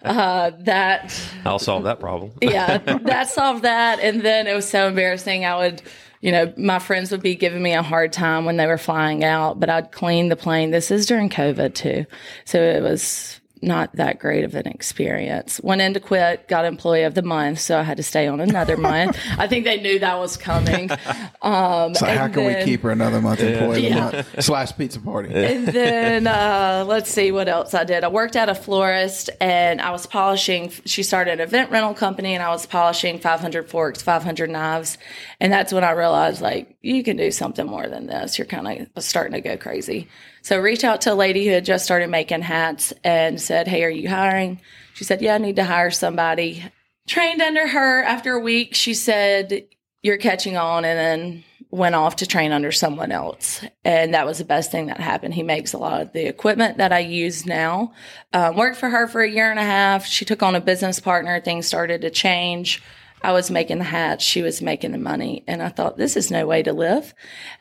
uh, 0.04 0.52
that, 0.60 1.20
I'll 1.46 1.60
solve 1.60 1.84
that 1.86 2.00
problem. 2.00 2.32
yeah, 2.42 2.78
that 2.78 3.30
solved 3.30 3.64
that. 3.64 4.00
And 4.00 4.22
then 4.22 4.48
it 4.48 4.54
was 4.54 4.70
so 4.70 4.88
embarrassing. 4.88 5.46
I 5.46 5.58
would, 5.58 5.82
you 6.22 6.32
know, 6.32 6.54
my 6.58 6.80
friends 6.80 7.12
would 7.12 7.24
be 7.24 7.36
giving 7.36 7.64
me 7.64 7.74
a 7.74 7.82
hard 7.82 8.14
time 8.14 8.46
when 8.46 8.58
they 8.58 8.68
were 8.68 8.78
flying 8.78 9.24
out, 9.24 9.60
but 9.60 9.70
I'd 9.70 9.92
clean 9.92 10.30
the 10.30 10.36
plane. 10.36 10.70
This 10.70 10.92
is 10.92 11.08
during 11.08 11.30
COVID 11.30 11.74
too. 11.74 12.06
So 12.46 12.62
it 12.62 12.84
was 12.84 13.41
not 13.62 13.96
that 13.96 14.20
great 14.20 14.44
of 14.44 14.56
an 14.56 14.68
experience. 14.68 15.60
Went 15.64 15.82
in 15.82 15.94
to 15.94 16.00
quit, 16.00 16.48
got 16.48 16.66
employee 16.66 17.04
of 17.04 17.14
the 17.16 17.22
month, 17.22 17.60
so 17.60 17.78
I 17.80 17.84
had 17.84 17.98
to 17.98 18.04
stay 18.04 18.28
on 18.28 18.40
another 18.40 18.76
month. 18.92 19.18
I 19.38 19.48
think 19.48 19.66
they 19.66 19.80
knew 19.82 20.00
that 20.00 20.18
was 20.20 20.38
coming. 20.38 20.90
Um, 21.44 21.96
So 21.96 22.06
how 22.06 22.26
and 22.26 22.34
can 22.34 22.46
we 22.46 22.64
keep 22.64 22.82
her 22.84 22.92
another 22.92 23.20
month 23.20 23.40
employee 23.42 23.88
Yeah. 23.88 24.10
the 24.12 24.18
month 24.18 24.44
slash 24.44 24.78
pizza 24.78 25.00
party? 25.00 25.34
and 25.34 25.68
then 25.68 26.28
uh, 26.28 26.86
let's 26.88 27.10
see 27.12 27.32
what 27.32 27.48
else 27.48 27.74
I 27.74 27.84
did. 27.84 28.04
I 28.04 28.10
worked 28.10 28.36
at 28.36 28.48
a 28.48 28.54
florist 28.56 29.32
and 29.40 29.82
I 29.82 29.90
was 29.90 30.06
polishing. 30.06 30.70
She 30.86 31.02
started 31.02 31.34
an 31.34 31.40
event 31.40 31.72
rental 31.72 31.96
company 31.96 32.36
and 32.36 32.44
I 32.44 32.50
was 32.50 32.68
polishing 32.68 33.18
500 33.20 33.70
forks, 33.70 34.04
500 34.04 34.50
knives. 34.52 35.00
And 35.40 35.52
that's 35.52 35.74
when 35.74 35.84
I 35.84 35.92
realized 35.92 36.42
like, 36.42 36.76
you 36.82 37.04
can 37.04 37.18
do 37.18 37.32
something 37.32 37.66
more 37.66 37.88
than 37.88 38.06
this. 38.08 38.38
You're 38.38 38.46
kind 38.48 38.88
of 38.96 39.04
starting 39.04 39.34
to 39.34 39.42
go 39.42 39.58
crazy. 39.58 40.08
So 40.44 40.56
I 40.56 40.60
reached 40.60 40.84
out 40.84 41.02
to 41.02 41.14
a 41.14 41.16
lady 41.16 41.46
who 41.46 41.52
had 41.54 41.66
just 41.66 41.86
started 41.86 42.10
making 42.10 42.42
hats 42.42 42.94
and 43.04 43.40
said, 43.52 43.68
Hey, 43.68 43.84
are 43.84 43.90
you 43.90 44.08
hiring? 44.08 44.62
She 44.94 45.04
said, 45.04 45.22
Yeah, 45.22 45.36
I 45.36 45.38
need 45.38 45.58
to 45.58 45.66
hire 45.66 45.92
somebody. 45.92 46.64
Trained 47.06 47.42
under 47.42 47.68
her. 47.68 48.02
After 48.02 48.32
a 48.32 48.40
week, 48.40 48.76
she 48.76 48.94
said, 48.94 49.68
You're 50.02 50.16
catching 50.16 50.56
on. 50.56 50.86
And 50.86 50.98
then 50.98 51.44
went 51.70 51.96
off 51.96 52.16
to 52.18 52.26
train 52.26 52.54
under 52.54 52.72
someone 52.72 53.12
else. 53.12 53.62
And 53.84 54.14
that 54.14 54.26
was 54.26 54.38
the 54.38 54.46
best 54.46 54.72
thing 54.72 54.86
that 54.86 55.02
happened. 55.02 55.34
He 55.34 55.44
makes 55.44 55.74
a 55.74 55.78
lot 55.78 56.02
of 56.02 56.14
the 56.14 56.28
equipment 56.28 56.78
that 56.78 56.94
I 56.94 57.00
use 57.00 57.46
now. 57.46 57.92
Um, 58.32 58.56
worked 58.56 58.78
for 58.78 58.90
her 58.90 59.06
for 59.08 59.22
a 59.22 59.30
year 59.30 59.52
and 59.52 59.60
a 59.60 59.64
half. 59.64 60.06
She 60.06 60.24
took 60.24 60.42
on 60.42 60.56
a 60.56 60.62
business 60.62 61.02
partner. 61.02 61.42
Things 61.42 61.68
started 61.68 62.02
to 62.02 62.10
change. 62.10 62.82
I 63.22 63.34
was 63.34 63.52
making 63.52 63.80
the 63.80 63.84
hats. 63.84 64.24
She 64.24 64.42
was 64.42 64.62
making 64.62 64.94
the 64.94 64.98
money. 64.98 65.44
And 65.46 65.62
I 65.62 65.68
thought, 65.68 65.98
this 65.98 66.16
is 66.16 66.32
no 66.32 66.48
way 66.48 66.64
to 66.64 66.72
live. 66.72 67.14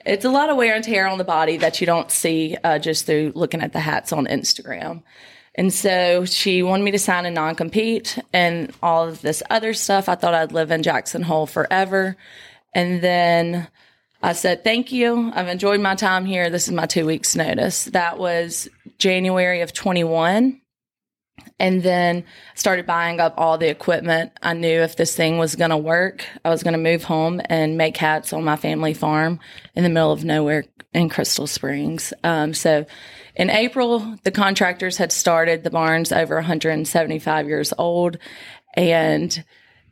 It's 0.07 0.25
a 0.25 0.31
lot 0.31 0.51
of 0.51 0.57
wear 0.57 0.77
and 0.77 0.85
tear 0.85 1.09
on 1.09 1.19
the 1.19 1.25
body 1.25 1.57
that 1.57 1.81
you 1.81 1.87
don't 1.87 2.13
see 2.13 2.57
uh, 2.63 2.79
just 2.79 3.07
through 3.07 3.33
looking 3.35 3.61
at 3.61 3.73
the 3.73 3.81
hats 3.81 4.13
on 4.13 4.27
Instagram. 4.27 5.03
And 5.57 5.73
so 5.73 6.25
she 6.25 6.63
wanted 6.63 6.85
me 6.85 6.93
to 6.93 6.99
sign 6.99 7.27
a 7.27 7.31
non 7.31 7.55
compete 7.55 8.19
and 8.33 8.73
all 8.83 9.09
of 9.09 9.21
this 9.21 9.43
other 9.51 9.75
stuff. 9.75 10.09
I 10.09 10.15
thought 10.15 10.35
I'd 10.35 10.53
live 10.53 10.71
in 10.71 10.83
Jackson 10.83 11.23
Hole 11.23 11.47
forever. 11.47 12.17
And 12.75 13.03
then 13.03 13.69
I 14.23 14.33
said, 14.33 14.65
thank 14.65 14.93
you. 14.93 15.33
I've 15.35 15.49
enjoyed 15.49 15.81
my 15.81 15.95
time 15.95 16.25
here. 16.25 16.51
This 16.51 16.69
is 16.69 16.75
my 16.75 16.87
two 16.87 17.07
weeks 17.07 17.35
notice. 17.35 17.87
That 17.87 18.19
was 18.19 18.69
January 18.99 19.63
of 19.63 19.73
21. 19.73 20.61
And 21.59 21.83
then 21.83 22.25
started 22.55 22.87
buying 22.87 23.19
up 23.19 23.35
all 23.39 23.59
the 23.59 23.69
equipment. 23.69 24.33
I 24.43 24.53
knew 24.53 24.81
if 24.81 24.97
this 24.97 25.17
thing 25.17 25.39
was 25.39 25.57
going 25.57 25.71
to 25.71 25.77
work, 25.77 26.25
I 26.45 26.51
was 26.51 26.63
going 26.63 26.73
to 26.73 26.79
move 26.79 27.05
home 27.05 27.41
and 27.47 27.79
make 27.79 27.97
hats 27.97 28.33
on 28.33 28.45
my 28.45 28.57
family 28.57 28.95
farm 28.95 29.41
in 29.75 29.83
the 29.83 29.91
middle 29.91 30.13
of 30.13 30.23
nowhere 30.23 30.65
in 30.93 31.09
Crystal 31.09 31.47
Springs. 31.47 32.13
Um, 32.23 32.53
so 32.53 32.85
in 33.41 33.49
April, 33.49 34.19
the 34.23 34.31
contractors 34.31 34.99
had 34.99 35.11
started. 35.13 35.65
The 35.65 35.71
barn's 35.71 36.13
over 36.13 36.35
175 36.35 37.49
years 37.49 37.73
old. 37.79 38.19
And 38.75 39.43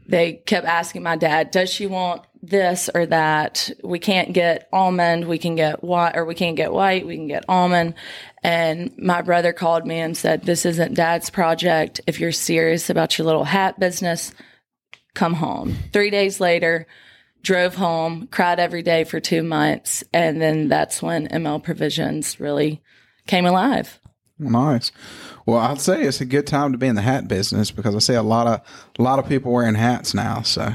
they 0.07 0.35
kept 0.35 0.67
asking 0.67 1.02
my 1.02 1.17
dad, 1.17 1.50
does 1.50 1.71
she 1.71 1.87
want 1.87 2.26
this 2.43 2.90
or 2.95 3.07
that? 3.07 3.71
We 3.83 4.00
can't 4.00 4.35
get 4.35 4.69
almond. 4.71 5.26
We 5.26 5.38
can 5.38 5.55
get 5.55 5.83
white 5.83 6.14
or 6.14 6.26
we 6.26 6.35
can't 6.35 6.57
get 6.57 6.75
white. 6.75 7.07
We 7.07 7.17
can 7.17 7.26
get 7.26 7.47
almond. 7.49 7.95
And 8.43 8.93
my 8.99 9.23
brother 9.23 9.55
called 9.55 9.87
me 9.87 9.99
and 9.99 10.14
said, 10.14 10.43
this 10.43 10.67
isn't 10.67 10.93
dad's 10.93 11.31
project. 11.31 12.02
If 12.07 12.21
you're 12.21 12.33
serious 12.33 12.90
about 12.90 13.17
your 13.17 13.25
little 13.25 13.45
hat 13.45 13.81
business, 13.81 14.31
come 15.14 15.33
home. 15.33 15.75
Three 15.95 16.11
days 16.11 16.38
later, 16.38 16.87
drove 17.40 17.76
home, 17.76 18.26
cried 18.31 18.61
every 18.61 18.83
day 18.83 19.05
for 19.05 19.21
two 19.21 19.43
months. 19.43 20.05
And 20.12 20.38
then 20.38 20.69
that's 20.69 21.00
when 21.00 21.28
ML 21.28 21.62
Provisions 21.62 22.38
really 22.38 22.83
came 23.28 23.47
alive. 23.47 24.00
Nice. 24.38 24.90
Well, 25.47 25.58
I'd 25.58 25.80
say 25.80 26.02
it's 26.02 26.20
a 26.20 26.26
good 26.26 26.47
time 26.47 26.73
to 26.73 26.78
be 26.78 26.87
in 26.87 26.97
the 26.97 27.02
hat 27.02 27.28
business 27.28 27.70
because 27.70 27.94
I 27.94 28.00
see 28.00 28.14
a 28.14 28.23
lot 28.23 28.47
of 28.47 28.61
a 28.99 29.02
lot 29.02 29.18
of 29.18 29.28
people 29.28 29.52
wearing 29.52 29.75
hats 29.75 30.14
now. 30.14 30.42
So 30.42 30.73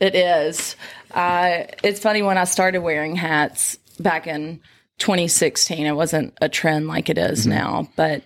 It 0.00 0.14
is. 0.14 0.76
Uh, 1.12 1.64
it's 1.82 2.00
funny 2.00 2.22
when 2.22 2.38
I 2.38 2.44
started 2.44 2.80
wearing 2.80 3.16
hats 3.16 3.78
back 4.00 4.26
in 4.26 4.60
2016. 4.98 5.86
It 5.86 5.92
wasn't 5.92 6.36
a 6.40 6.48
trend 6.48 6.88
like 6.88 7.08
it 7.08 7.18
is 7.18 7.46
now, 7.46 7.88
but 7.96 8.22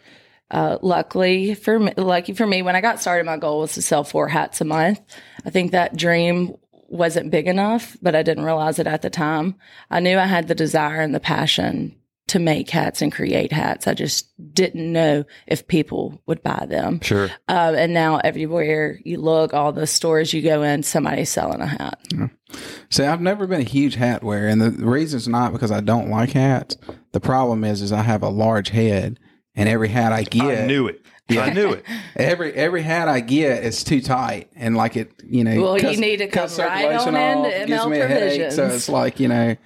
uh, 0.50 0.78
luckily 0.80 1.54
for 1.54 1.78
me, 1.78 1.92
lucky 1.96 2.32
for 2.32 2.46
me, 2.46 2.62
when 2.62 2.74
I 2.74 2.80
got 2.80 3.00
started, 3.00 3.26
my 3.26 3.36
goal 3.36 3.60
was 3.60 3.74
to 3.74 3.82
sell 3.82 4.04
four 4.04 4.28
hats 4.28 4.60
a 4.60 4.64
month. 4.64 5.00
I 5.44 5.50
think 5.50 5.72
that 5.72 5.96
dream 5.96 6.56
wasn't 6.88 7.30
big 7.30 7.46
enough, 7.46 7.96
but 8.00 8.16
I 8.16 8.22
didn't 8.22 8.44
realize 8.44 8.78
it 8.78 8.86
at 8.86 9.02
the 9.02 9.10
time. 9.10 9.56
I 9.90 10.00
knew 10.00 10.18
I 10.18 10.24
had 10.24 10.48
the 10.48 10.54
desire 10.54 11.00
and 11.00 11.14
the 11.14 11.20
passion 11.20 11.94
to 12.28 12.38
make 12.38 12.70
hats 12.70 13.02
and 13.02 13.12
create 13.12 13.52
hats. 13.52 13.87
I 13.87 13.94
just 13.94 14.28
didn't 14.54 14.92
know 14.92 15.25
if 15.47 15.66
people 15.66 16.23
would 16.26 16.42
buy 16.42 16.66
them. 16.68 17.00
Sure. 17.00 17.30
Um, 17.49 17.75
and 17.75 17.92
now 17.92 18.18
everywhere 18.18 19.00
you 19.04 19.18
look, 19.18 19.54
all 19.54 19.73
the 19.73 19.87
stores 19.87 20.32
you 20.32 20.42
go 20.42 20.62
in, 20.62 20.82
somebody's 20.82 21.30
selling 21.30 21.61
a 21.61 21.66
hat. 21.66 21.99
See, 22.90 23.04
I've 23.04 23.20
never 23.20 23.47
been 23.47 23.61
a 23.61 23.64
huge 23.64 23.97
hat 23.97 24.23
wearer, 24.23 24.49
and 24.49 24.61
the, 24.61 24.70
reason 24.70 24.87
reason's 24.87 25.28
not 25.28 25.52
because 25.52 25.70
I 25.70 25.80
don't 25.80 26.08
like 26.08 26.30
hats. 26.30 26.76
The 27.12 27.20
problem 27.20 27.64
is, 27.64 27.82
is 27.82 27.92
I 27.92 28.02
have 28.02 28.23
a 28.23 28.28
large 28.28 28.70
head, 28.70 29.18
and 29.54 29.68
every 29.68 29.88
hat 29.88 30.12
I 30.12 30.23
get, 30.23 30.64
I 30.64 30.66
knew 30.66 30.87
it. 30.88 31.04
I 31.30 31.50
knew 31.50 31.73
it. 31.73 31.85
every 32.16 32.52
every 32.54 32.82
hat 32.82 33.08
I 33.08 33.20
get 33.20 33.64
is 33.64 33.85
too 33.85 34.00
tight, 34.00 34.50
and 34.56 34.76
like 34.76 34.97
it, 34.97 35.12
you 35.25 35.44
know. 35.44 35.61
Well, 35.61 35.78
you 35.78 35.99
need 35.99 36.18
to 36.18 36.28
cuts 36.28 36.56
come 36.56 36.66
right 36.66 36.82
circulation 36.82 37.14
on 37.14 37.47
into 37.47 37.61
off, 37.61 37.66
gives 37.66 37.82
ML 37.82 37.90
me 37.90 38.00
a 38.00 38.06
headache, 38.06 38.52
so 38.52 38.66
it's 38.66 38.88
like 38.88 39.20
you 39.20 39.28
know. 39.28 39.56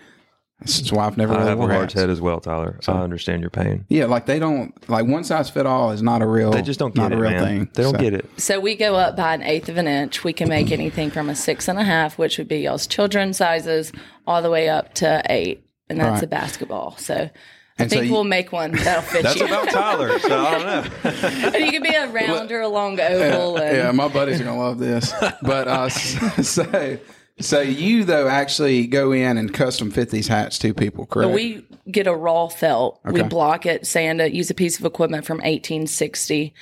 That's 0.66 0.92
why 0.92 1.06
I've 1.06 1.16
never 1.16 1.34
I 1.34 1.36
really 1.38 1.48
have 1.50 1.58
a 1.58 1.60
wore 1.60 1.68
large 1.70 1.92
hats. 1.92 1.94
head 1.94 2.10
as 2.10 2.20
well, 2.20 2.40
Tyler. 2.40 2.78
I 2.88 2.92
understand 2.92 3.40
your 3.40 3.50
pain. 3.50 3.84
Yeah, 3.88 4.06
like 4.06 4.26
they 4.26 4.38
don't 4.38 4.72
like 4.88 5.06
one 5.06 5.24
size 5.24 5.50
fit 5.50 5.66
all 5.66 5.90
is 5.90 6.02
not 6.02 6.22
a 6.22 6.26
real. 6.26 6.50
They 6.50 6.62
just 6.62 6.78
don't 6.78 6.94
not 6.94 7.10
get 7.10 7.18
a 7.18 7.20
it, 7.22 7.22
real 7.22 7.30
man. 7.32 7.44
thing. 7.44 7.70
They 7.74 7.82
don't 7.82 7.92
So- 7.94 7.98
get 8.00 8.14
it. 8.14 8.28
So 8.36 8.60
we 8.60 8.74
go 8.76 8.94
up 8.96 9.16
by 9.16 9.34
an 9.34 9.42
eighth 9.42 9.68
of 9.68 9.76
an 9.76 9.86
inch. 9.86 10.24
We 10.24 10.32
can 10.32 10.48
make 10.48 10.70
anything 10.72 11.10
from 11.10 11.28
a 11.28 11.34
six 11.34 11.68
and 11.68 11.78
a 11.78 11.84
half, 11.84 12.18
which 12.18 12.38
would 12.38 12.48
be 12.48 12.58
y'all's 12.58 12.86
children 12.86 13.32
sizes, 13.32 13.92
all 14.26 14.42
the 14.42 14.50
way 14.50 14.68
up 14.68 14.94
to 14.94 15.22
eight. 15.28 15.64
And 15.88 16.00
that's 16.00 16.14
Right. 16.14 16.22
a 16.22 16.26
basketball. 16.26 16.96
So 16.98 17.14
I 17.14 17.30
And 17.78 17.90
so 17.90 17.96
think 17.96 18.06
you- 18.08 18.12
we'll 18.12 18.24
make 18.24 18.52
one 18.52 18.72
that'll 18.72 19.02
fit 19.02 19.22
That's 19.24 19.40
you. 19.40 19.48
That's 19.48 19.72
about 19.74 19.98
Tyler. 19.98 20.18
So 20.18 20.38
I 20.44 20.50
don't 20.58 20.64
know. 21.04 21.10
and 21.54 21.64
you 21.64 21.70
can 21.72 21.82
be 21.82 21.88
a 21.94 22.06
round 22.08 22.52
or 22.52 22.60
a 22.60 22.68
long 22.68 23.00
oval. 23.00 23.56
and 23.56 23.76
Yeah, 23.76 23.90
my 23.92 24.08
buddies 24.08 24.40
are 24.40 24.44
gonna 24.44 24.58
love 24.60 24.78
this. 24.78 25.12
But 25.42 25.68
uh, 25.68 25.88
so 26.42 26.98
so 27.40 27.60
you 27.60 28.04
though 28.04 28.28
actually 28.28 28.86
go 28.86 29.12
in 29.12 29.36
and 29.36 29.52
custom 29.52 29.90
fit 29.90 30.10
these 30.10 30.28
hats 30.28 30.58
to 30.60 30.74
people, 30.74 31.06
correct? 31.06 31.32
We 31.32 31.64
get 31.90 32.06
a 32.06 32.14
raw 32.14 32.48
felt. 32.48 33.00
We 33.04 33.22
block 33.22 33.66
it, 33.66 33.86
sand 33.86 34.20
it, 34.20 34.32
use 34.32 34.50
a 34.50 34.54
piece 34.54 34.78
of 34.78 34.84
equipment 34.84 35.24
from 35.24 35.38
1860, 35.38 36.54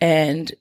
and 0.00 0.52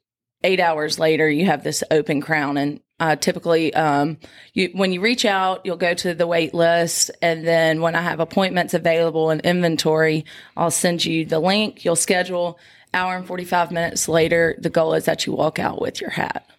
eight 0.44 0.60
hours 0.60 1.00
later, 1.00 1.30
you 1.30 1.46
have 1.46 1.64
this 1.64 1.84
open 1.92 2.22
crown. 2.22 2.58
And 2.58 2.80
uh, 3.00 3.16
typically, 3.16 3.74
um, 3.74 4.18
you 4.54 4.70
when 4.74 4.94
you 4.94 5.02
reach 5.02 5.26
out, 5.26 5.66
you'll 5.66 5.78
go 5.78 5.94
to 5.94 6.14
the 6.14 6.28
wait 6.28 6.54
list, 6.54 7.12
and 7.22 7.46
then 7.46 7.82
when 7.82 7.96
I 7.96 8.02
have 8.02 8.20
appointments 8.20 8.74
available 8.74 9.30
and 9.30 9.42
inventory, 9.42 10.26
I'll 10.56 10.72
send 10.72 11.04
you 11.04 11.26
the 11.26 11.40
link. 11.40 11.84
You'll 11.84 11.96
schedule. 11.96 12.60
Hour 12.94 13.18
and 13.18 13.28
45 13.28 13.72
minutes 13.72 14.08
later, 14.08 14.56
the 14.58 14.70
goal 14.70 14.94
is 14.94 15.04
that 15.04 15.26
you 15.26 15.34
walk 15.34 15.60
out 15.60 15.82
with 15.82 16.00
your 16.00 16.12
hat 16.12 16.50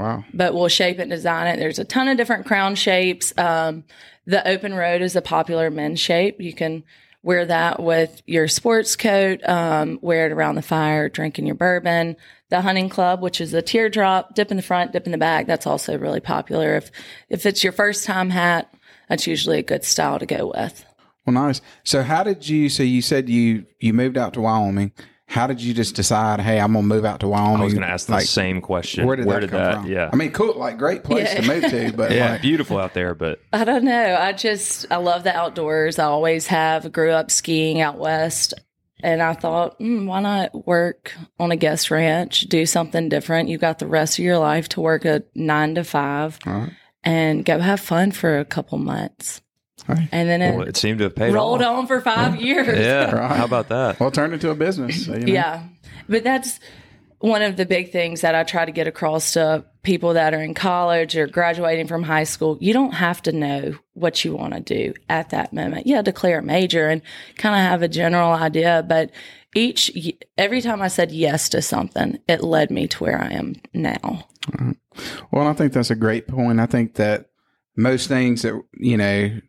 wow. 0.00 0.24
but 0.32 0.54
we'll 0.54 0.68
shape 0.68 0.98
it 0.98 1.02
and 1.02 1.10
design 1.10 1.46
it. 1.46 1.58
There's 1.58 1.78
a 1.78 1.84
ton 1.84 2.08
of 2.08 2.16
different 2.16 2.46
crown 2.46 2.74
shapes. 2.74 3.32
Um, 3.38 3.84
the 4.26 4.46
open 4.46 4.74
road 4.74 5.02
is 5.02 5.16
a 5.16 5.22
popular 5.22 5.70
men's 5.70 6.00
shape. 6.00 6.40
You 6.40 6.52
can 6.52 6.84
wear 7.22 7.44
that 7.46 7.82
with 7.82 8.22
your 8.26 8.48
sports 8.48 8.96
coat, 8.96 9.46
um, 9.48 9.98
wear 10.02 10.26
it 10.26 10.32
around 10.32 10.54
the 10.54 10.62
fire, 10.62 11.08
drinking 11.08 11.46
your 11.46 11.54
bourbon. 11.54 12.16
The 12.48 12.62
hunting 12.62 12.88
club, 12.88 13.22
which 13.22 13.40
is 13.40 13.54
a 13.54 13.62
teardrop, 13.62 14.34
dip 14.34 14.50
in 14.50 14.56
the 14.56 14.62
front, 14.62 14.92
dip 14.92 15.06
in 15.06 15.12
the 15.12 15.18
back. 15.18 15.46
That's 15.46 15.68
also 15.68 15.96
really 15.96 16.18
popular. 16.18 16.74
If 16.74 16.90
if 17.28 17.46
it's 17.46 17.62
your 17.62 17.72
first 17.72 18.04
time 18.04 18.30
hat, 18.30 18.74
that's 19.08 19.28
usually 19.28 19.58
a 19.58 19.62
good 19.62 19.84
style 19.84 20.18
to 20.18 20.26
go 20.26 20.52
with. 20.52 20.84
Well, 21.24 21.34
nice. 21.34 21.60
So 21.84 22.02
how 22.02 22.24
did 22.24 22.48
you? 22.48 22.68
So 22.68 22.82
you 22.82 23.02
said 23.02 23.28
you 23.28 23.66
you 23.78 23.92
moved 23.92 24.18
out 24.18 24.34
to 24.34 24.40
Wyoming. 24.40 24.90
How 25.30 25.46
did 25.46 25.62
you 25.62 25.72
just 25.72 25.94
decide? 25.94 26.40
Hey, 26.40 26.58
I'm 26.58 26.72
gonna 26.72 26.84
move 26.86 27.04
out 27.04 27.20
to 27.20 27.28
Wyoming. 27.28 27.60
I 27.60 27.64
was 27.64 27.72
going 27.72 27.86
to 27.86 27.92
ask 27.92 28.06
the 28.06 28.14
like, 28.14 28.26
same 28.26 28.60
question. 28.60 29.06
Where 29.06 29.14
did 29.14 29.28
that 29.28 29.48
come 29.48 29.82
from? 29.84 29.86
Yeah. 29.86 30.10
I 30.12 30.16
mean, 30.16 30.32
cool, 30.32 30.54
like 30.58 30.76
great 30.76 31.04
place 31.04 31.32
to 31.34 31.42
move 31.42 31.64
to, 31.70 31.92
but 31.92 32.10
yeah, 32.14 32.32
like, 32.32 32.42
beautiful 32.42 32.78
out 32.78 32.94
there, 32.94 33.14
but 33.14 33.38
I 33.52 33.62
don't 33.62 33.84
know. 33.84 34.16
I 34.18 34.32
just 34.32 34.86
I 34.90 34.96
love 34.96 35.22
the 35.22 35.32
outdoors. 35.34 36.00
I 36.00 36.04
always 36.06 36.48
have. 36.48 36.90
Grew 36.90 37.12
up 37.12 37.30
skiing 37.30 37.80
out 37.80 37.96
west, 37.96 38.54
and 39.04 39.22
I 39.22 39.34
thought, 39.34 39.78
mm, 39.78 40.04
why 40.06 40.20
not 40.20 40.66
work 40.66 41.12
on 41.38 41.52
a 41.52 41.56
guest 41.56 41.92
ranch? 41.92 42.40
Do 42.42 42.66
something 42.66 43.08
different. 43.08 43.48
You 43.48 43.56
got 43.56 43.78
the 43.78 43.86
rest 43.86 44.18
of 44.18 44.24
your 44.24 44.38
life 44.38 44.68
to 44.70 44.80
work 44.80 45.04
a 45.04 45.22
nine 45.36 45.76
to 45.76 45.84
five, 45.84 46.40
Right. 46.44 46.72
and 47.04 47.44
go 47.44 47.60
have 47.60 47.78
fun 47.78 48.10
for 48.10 48.36
a 48.40 48.44
couple 48.44 48.78
months, 48.78 49.42
Right. 49.88 50.08
and 50.12 50.28
then 50.28 50.42
it 50.42 50.54
well, 50.54 50.68
it 50.68 50.76
seemed 50.76 50.98
to 50.98 51.04
have 51.04 51.16
paid 51.16 51.32
rolled 51.32 51.62
off. 51.62 51.78
on 51.78 51.86
for 51.86 52.00
five 52.00 52.40
years. 52.40 52.78
Yeah. 52.78 53.10
Right. 53.10 53.36
How 53.36 53.44
about 53.44 53.68
that? 53.68 53.98
well, 54.00 54.10
turned 54.10 54.34
into 54.34 54.50
a 54.50 54.54
business. 54.54 55.06
so, 55.06 55.14
you 55.14 55.20
know. 55.20 55.32
Yeah. 55.32 55.62
But 56.08 56.24
that's 56.24 56.60
one 57.20 57.42
of 57.42 57.56
the 57.56 57.66
big 57.66 57.92
things 57.92 58.22
that 58.22 58.34
I 58.34 58.44
try 58.44 58.64
to 58.64 58.72
get 58.72 58.86
across 58.86 59.34
to 59.34 59.64
people 59.82 60.14
that 60.14 60.34
are 60.34 60.42
in 60.42 60.54
college 60.54 61.16
or 61.16 61.26
graduating 61.26 61.86
from 61.86 62.02
high 62.02 62.24
school. 62.24 62.56
You 62.60 62.72
don't 62.72 62.92
have 62.92 63.22
to 63.22 63.32
know 63.32 63.74
what 63.92 64.24
you 64.24 64.34
want 64.34 64.54
to 64.54 64.60
do 64.60 64.94
at 65.08 65.30
that 65.30 65.52
moment. 65.52 65.86
Yeah, 65.86 66.02
declare 66.02 66.38
a 66.38 66.42
major 66.42 66.88
and 66.88 67.02
kind 67.36 67.54
of 67.54 67.60
have 67.60 67.82
a 67.82 67.88
general 67.88 68.32
idea, 68.32 68.84
but 68.86 69.10
each 69.54 69.90
every 70.38 70.60
time 70.62 70.80
I 70.80 70.88
said 70.88 71.10
yes 71.12 71.48
to 71.50 71.60
something, 71.62 72.18
it 72.28 72.42
led 72.42 72.70
me 72.70 72.86
to 72.88 73.04
where 73.04 73.20
I 73.20 73.28
am 73.28 73.56
now. 73.74 74.26
Well, 75.30 75.46
I 75.46 75.52
think 75.52 75.72
that's 75.72 75.90
a 75.90 75.96
great 75.96 76.26
point. 76.26 76.60
I 76.60 76.66
think 76.66 76.94
that 76.94 77.30
most 77.76 78.08
things 78.08 78.42
that 78.42 78.60
you 78.78 78.96
know 78.96 79.40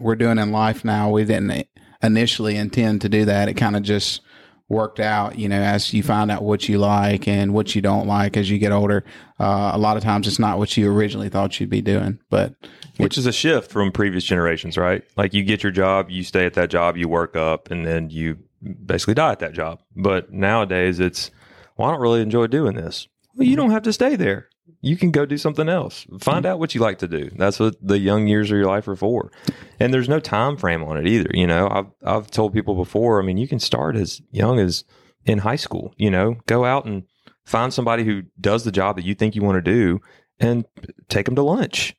we're 0.00 0.16
doing 0.16 0.38
in 0.38 0.52
life 0.52 0.84
now, 0.84 1.10
we 1.10 1.24
didn't 1.24 1.68
initially 2.02 2.56
intend 2.56 3.02
to 3.02 3.08
do 3.08 3.24
that. 3.26 3.48
It 3.48 3.54
kind 3.54 3.76
of 3.76 3.82
just 3.82 4.22
worked 4.68 5.00
out, 5.00 5.36
you 5.36 5.48
know, 5.48 5.60
as 5.60 5.92
you 5.92 6.02
find 6.02 6.30
out 6.30 6.44
what 6.44 6.68
you 6.68 6.78
like 6.78 7.26
and 7.26 7.52
what 7.52 7.74
you 7.74 7.82
don't 7.82 8.06
like 8.06 8.36
as 8.36 8.48
you 8.48 8.56
get 8.58 8.70
older. 8.70 9.04
Uh, 9.38 9.72
a 9.74 9.78
lot 9.78 9.96
of 9.96 10.02
times, 10.02 10.28
it's 10.28 10.38
not 10.38 10.58
what 10.58 10.76
you 10.76 10.90
originally 10.90 11.28
thought 11.28 11.58
you'd 11.58 11.68
be 11.68 11.82
doing, 11.82 12.20
but 12.30 12.54
Which 12.96 13.18
is 13.18 13.26
a 13.26 13.32
shift 13.32 13.70
from 13.70 13.90
previous 13.90 14.22
generations, 14.22 14.78
right? 14.78 15.02
Like 15.16 15.34
you 15.34 15.42
get 15.42 15.62
your 15.62 15.72
job, 15.72 16.08
you 16.08 16.22
stay 16.22 16.46
at 16.46 16.54
that 16.54 16.70
job, 16.70 16.96
you 16.96 17.08
work 17.08 17.36
up, 17.36 17.70
and 17.70 17.84
then 17.84 18.10
you 18.10 18.38
basically 18.86 19.14
die 19.14 19.32
at 19.32 19.40
that 19.40 19.54
job. 19.54 19.82
But 19.96 20.32
nowadays, 20.32 21.00
it's, 21.00 21.30
well, 21.76 21.88
I 21.88 21.92
don't 21.92 22.00
really 22.00 22.22
enjoy 22.22 22.46
doing 22.46 22.76
this. 22.76 23.08
Well, 23.34 23.48
you 23.48 23.56
don't 23.56 23.70
have 23.70 23.82
to 23.82 23.92
stay 23.92 24.14
there. 24.16 24.49
You 24.80 24.96
can 24.96 25.10
go 25.10 25.26
do 25.26 25.36
something 25.36 25.68
else. 25.68 26.06
Find 26.20 26.46
out 26.46 26.58
what 26.58 26.74
you 26.74 26.80
like 26.80 26.98
to 26.98 27.08
do. 27.08 27.30
That's 27.36 27.60
what 27.60 27.76
the 27.80 27.98
young 27.98 28.26
years 28.26 28.50
of 28.50 28.56
your 28.56 28.66
life 28.66 28.88
are 28.88 28.96
for. 28.96 29.30
And 29.78 29.92
there's 29.92 30.08
no 30.08 30.20
time 30.20 30.56
frame 30.56 30.82
on 30.82 30.96
it 30.96 31.06
either. 31.06 31.30
You 31.32 31.46
know, 31.46 31.68
I've 31.70 31.86
I've 32.04 32.30
told 32.30 32.52
people 32.52 32.74
before. 32.74 33.20
I 33.20 33.24
mean, 33.24 33.38
you 33.38 33.48
can 33.48 33.60
start 33.60 33.96
as 33.96 34.20
young 34.30 34.58
as 34.58 34.84
in 35.24 35.38
high 35.38 35.56
school. 35.56 35.94
You 35.96 36.10
know, 36.10 36.36
go 36.46 36.64
out 36.64 36.84
and 36.84 37.04
find 37.44 37.72
somebody 37.72 38.04
who 38.04 38.22
does 38.40 38.64
the 38.64 38.72
job 38.72 38.96
that 38.96 39.04
you 39.04 39.14
think 39.14 39.34
you 39.34 39.42
want 39.42 39.62
to 39.64 39.72
do, 39.72 40.00
and 40.38 40.64
take 41.08 41.26
them 41.26 41.34
to 41.36 41.42
lunch 41.42 41.94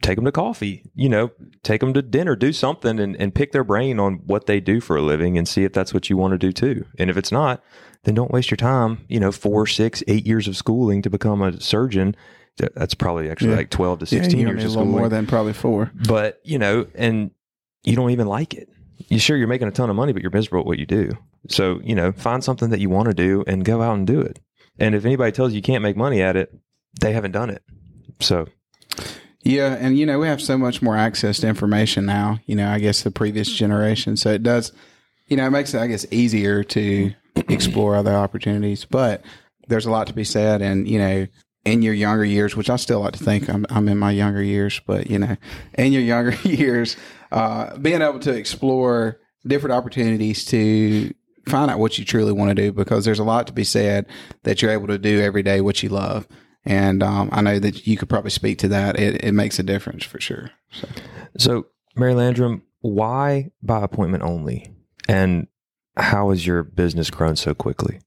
take 0.00 0.16
them 0.16 0.24
to 0.24 0.32
coffee, 0.32 0.90
you 0.94 1.08
know, 1.08 1.30
take 1.62 1.80
them 1.80 1.92
to 1.94 2.02
dinner, 2.02 2.36
do 2.36 2.52
something 2.52 2.98
and, 3.00 3.16
and 3.16 3.34
pick 3.34 3.52
their 3.52 3.64
brain 3.64 3.98
on 3.98 4.14
what 4.26 4.46
they 4.46 4.60
do 4.60 4.80
for 4.80 4.96
a 4.96 5.02
living 5.02 5.36
and 5.36 5.46
see 5.48 5.64
if 5.64 5.72
that's 5.72 5.92
what 5.92 6.08
you 6.10 6.16
want 6.16 6.32
to 6.32 6.38
do 6.38 6.52
too. 6.52 6.84
And 6.98 7.10
if 7.10 7.16
it's 7.16 7.32
not, 7.32 7.62
then 8.04 8.14
don't 8.14 8.30
waste 8.30 8.50
your 8.50 8.56
time, 8.56 9.04
you 9.08 9.18
know, 9.20 9.32
four, 9.32 9.66
six, 9.66 10.02
eight 10.08 10.26
years 10.26 10.46
of 10.48 10.56
schooling 10.56 11.02
to 11.02 11.10
become 11.10 11.42
a 11.42 11.60
surgeon. 11.60 12.16
That's 12.56 12.94
probably 12.94 13.30
actually 13.30 13.50
Yeah. 13.50 13.56
like 13.56 13.70
12 13.70 14.00
to 14.00 14.06
16 14.06 14.38
you 14.38 14.46
years 14.48 14.64
of 14.64 14.70
a 14.70 14.78
little 14.78 14.92
more 14.92 15.08
than 15.08 15.26
probably 15.26 15.52
four. 15.52 15.90
but, 16.06 16.40
you 16.44 16.58
know, 16.58 16.86
and 16.94 17.30
you 17.84 17.96
don't 17.96 18.10
even 18.10 18.26
like 18.26 18.54
it. 18.54 18.68
You 19.08 19.18
sure 19.18 19.36
you're 19.36 19.48
making 19.48 19.68
a 19.68 19.72
ton 19.72 19.90
of 19.90 19.96
money, 19.96 20.12
but 20.12 20.22
you're 20.22 20.30
miserable 20.30 20.60
at 20.60 20.66
what 20.66 20.78
you 20.78 20.86
do. 20.86 21.12
So, 21.48 21.80
you 21.82 21.94
know, 21.96 22.12
find 22.12 22.44
something 22.44 22.70
that 22.70 22.78
you 22.78 22.88
want 22.88 23.08
to 23.08 23.14
do 23.14 23.42
and 23.48 23.64
go 23.64 23.82
out 23.82 23.94
and 23.96 24.06
do 24.06 24.20
it. 24.20 24.38
And 24.78 24.94
if 24.94 25.04
anybody 25.04 25.32
tells 25.32 25.52
you 25.52 25.56
you 25.56 25.62
can't 25.62 25.82
make 25.82 25.96
money 25.96 26.22
at 26.22 26.36
it, 26.36 26.52
they 27.00 27.12
haven't 27.12 27.32
done 27.32 27.50
it. 27.50 27.62
So 28.20 28.46
Yeah, 29.42 29.76
and 29.78 29.98
you 29.98 30.06
know 30.06 30.18
we 30.18 30.28
have 30.28 30.40
so 30.40 30.56
much 30.56 30.82
more 30.82 30.96
access 30.96 31.40
to 31.40 31.48
information 31.48 32.06
now. 32.06 32.38
You 32.46 32.54
know, 32.54 32.70
I 32.70 32.78
guess 32.78 33.02
the 33.02 33.10
previous 33.10 33.52
generation, 33.52 34.16
so 34.16 34.30
it 34.30 34.42
does. 34.42 34.72
You 35.26 35.36
know, 35.36 35.46
it 35.46 35.50
makes 35.50 35.74
it 35.74 35.80
I 35.80 35.86
guess 35.88 36.06
easier 36.10 36.62
to 36.64 37.12
explore 37.48 37.96
other 37.96 38.14
opportunities. 38.14 38.84
But 38.84 39.22
there's 39.68 39.86
a 39.86 39.90
lot 39.90 40.06
to 40.08 40.12
be 40.12 40.24
said, 40.24 40.62
and 40.62 40.88
you 40.88 40.98
know, 40.98 41.26
in 41.64 41.82
your 41.82 41.94
younger 41.94 42.24
years, 42.24 42.56
which 42.56 42.70
I 42.70 42.76
still 42.76 43.00
like 43.00 43.14
to 43.14 43.24
think 43.24 43.48
I'm, 43.48 43.66
I'm 43.70 43.88
in 43.88 43.98
my 43.98 44.10
younger 44.10 44.42
years, 44.42 44.80
but 44.86 45.08
you 45.08 45.18
know, 45.18 45.36
in 45.74 45.92
your 45.92 46.02
younger 46.02 46.32
years, 46.48 46.96
uh, 47.30 47.76
being 47.78 48.02
able 48.02 48.20
to 48.20 48.32
explore 48.32 49.20
different 49.46 49.74
opportunities 49.74 50.44
to 50.46 51.12
find 51.48 51.70
out 51.70 51.78
what 51.78 51.98
you 51.98 52.04
truly 52.04 52.32
want 52.32 52.50
to 52.50 52.54
do, 52.54 52.72
because 52.72 53.04
there's 53.04 53.18
a 53.18 53.24
lot 53.24 53.46
to 53.48 53.52
be 53.52 53.64
said 53.64 54.06
that 54.44 54.62
you're 54.62 54.70
able 54.70 54.86
to 54.88 54.98
do 54.98 55.20
every 55.20 55.42
day 55.42 55.60
what 55.60 55.82
you 55.82 55.88
love. 55.88 56.26
And 56.64 57.02
um, 57.02 57.28
I 57.32 57.40
know 57.40 57.58
that 57.58 57.86
you 57.86 57.96
could 57.96 58.08
probably 58.08 58.30
speak 58.30 58.58
to 58.58 58.68
that. 58.68 58.98
It, 58.98 59.24
it 59.24 59.32
makes 59.32 59.58
a 59.58 59.62
difference 59.62 60.04
for 60.04 60.20
sure. 60.20 60.50
So, 60.70 60.88
So, 61.38 61.66
Mary 61.96 62.14
Landrum, 62.14 62.62
why 62.80 63.50
by 63.62 63.82
appointment 63.82 64.22
only? 64.22 64.74
And 65.08 65.48
how 65.96 66.30
has 66.30 66.46
your 66.46 66.62
business 66.62 67.10
grown 67.10 67.36
so 67.36 67.54
quickly? 67.54 68.00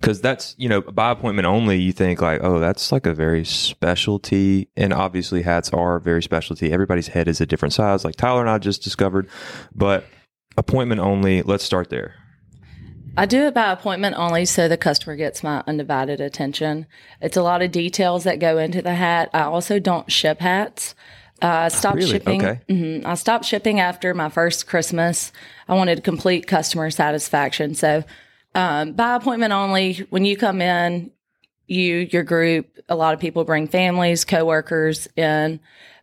Because 0.00 0.20
that's, 0.20 0.54
you 0.58 0.68
know, 0.68 0.80
by 0.80 1.10
appointment 1.10 1.46
only, 1.46 1.78
you 1.78 1.92
think 1.92 2.22
like, 2.22 2.40
oh, 2.42 2.58
that's 2.58 2.90
like 2.90 3.06
a 3.06 3.12
very 3.12 3.44
specialty. 3.44 4.68
And 4.76 4.92
obviously, 4.92 5.42
hats 5.42 5.70
are 5.70 6.00
very 6.00 6.22
specialty. 6.22 6.72
Everybody's 6.72 7.08
head 7.08 7.28
is 7.28 7.40
a 7.40 7.46
different 7.46 7.74
size, 7.74 8.04
like 8.04 8.16
Tyler 8.16 8.40
and 8.40 8.50
I 8.50 8.58
just 8.58 8.82
discovered. 8.82 9.28
But 9.74 10.06
appointment 10.56 11.00
only, 11.00 11.42
let's 11.42 11.64
start 11.64 11.90
there. 11.90 12.14
I 13.20 13.26
do 13.26 13.42
it 13.48 13.52
by 13.52 13.70
appointment 13.70 14.16
only 14.16 14.46
so 14.46 14.66
the 14.66 14.78
customer 14.78 15.14
gets 15.14 15.42
my 15.42 15.62
undivided 15.66 16.22
attention. 16.22 16.86
It's 17.20 17.36
a 17.36 17.42
lot 17.42 17.60
of 17.60 17.70
details 17.70 18.24
that 18.24 18.38
go 18.38 18.56
into 18.56 18.80
the 18.80 18.94
hat. 18.94 19.28
I 19.34 19.42
also 19.42 19.78
don't 19.78 20.10
ship 20.10 20.40
hats. 20.40 20.94
I 21.42 21.68
stopped 21.68 21.96
Really? 21.96 22.12
shipping. 22.12 22.42
Okay. 22.42 22.60
Mhm. 22.70 23.04
I 23.04 23.14
stopped 23.16 23.44
shipping 23.44 23.78
after 23.78 24.14
my 24.14 24.30
first 24.30 24.66
Christmas. 24.66 25.32
I 25.68 25.74
wanted 25.74 26.02
complete 26.02 26.46
customer 26.46 26.90
satisfaction. 26.90 27.74
So, 27.74 28.04
um, 28.54 28.92
by 28.92 29.16
appointment 29.16 29.52
only, 29.52 30.06
when 30.08 30.24
you 30.24 30.38
come 30.38 30.62
in, 30.62 31.10
you, 31.66 32.08
your 32.10 32.22
group, 32.22 32.68
a 32.88 32.96
lot 32.96 33.12
of 33.12 33.20
people 33.20 33.44
bring 33.44 33.68
families, 33.68 34.24
coworkers 34.24 35.08
in. 35.14 35.60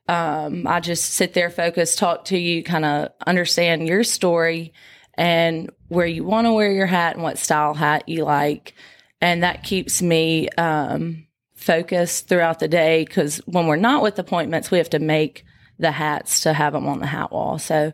Um, 0.07 0.67
I 0.67 0.81
just 0.81 1.15
sit 1.15 1.33
there, 1.33 1.49
focus, 1.49 1.95
talk 1.95 2.25
to 2.25 2.37
you, 2.37 2.61
kind 2.61 2.85
of 2.85 3.09
understand 3.25 3.87
your 3.87 4.03
story 4.03 4.71
and 5.17 5.69
where 5.87 6.05
you 6.05 6.23
want 6.23 6.45
to 6.45 6.53
wear 6.53 6.71
your 6.71 6.85
hat 6.85 7.15
and 7.15 7.23
what 7.23 7.37
style 7.37 7.73
hat 7.73 8.07
you 8.07 8.23
like. 8.23 8.73
And 9.19 9.43
that 9.43 9.63
keeps 9.63 10.01
me, 10.01 10.49
um, 10.57 11.27
focused 11.55 12.29
throughout 12.29 12.59
the 12.59 12.67
day 12.67 13.03
because 13.03 13.37
when 13.47 13.67
we're 13.67 13.75
not 13.75 14.03
with 14.03 14.17
appointments, 14.19 14.71
we 14.71 14.77
have 14.77 14.91
to 14.91 14.99
make 14.99 15.43
the 15.79 15.91
hats 15.91 16.41
to 16.41 16.53
have 16.53 16.73
them 16.73 16.87
on 16.87 16.99
the 16.99 17.07
hat 17.07 17.31
wall. 17.31 17.59
So 17.59 17.93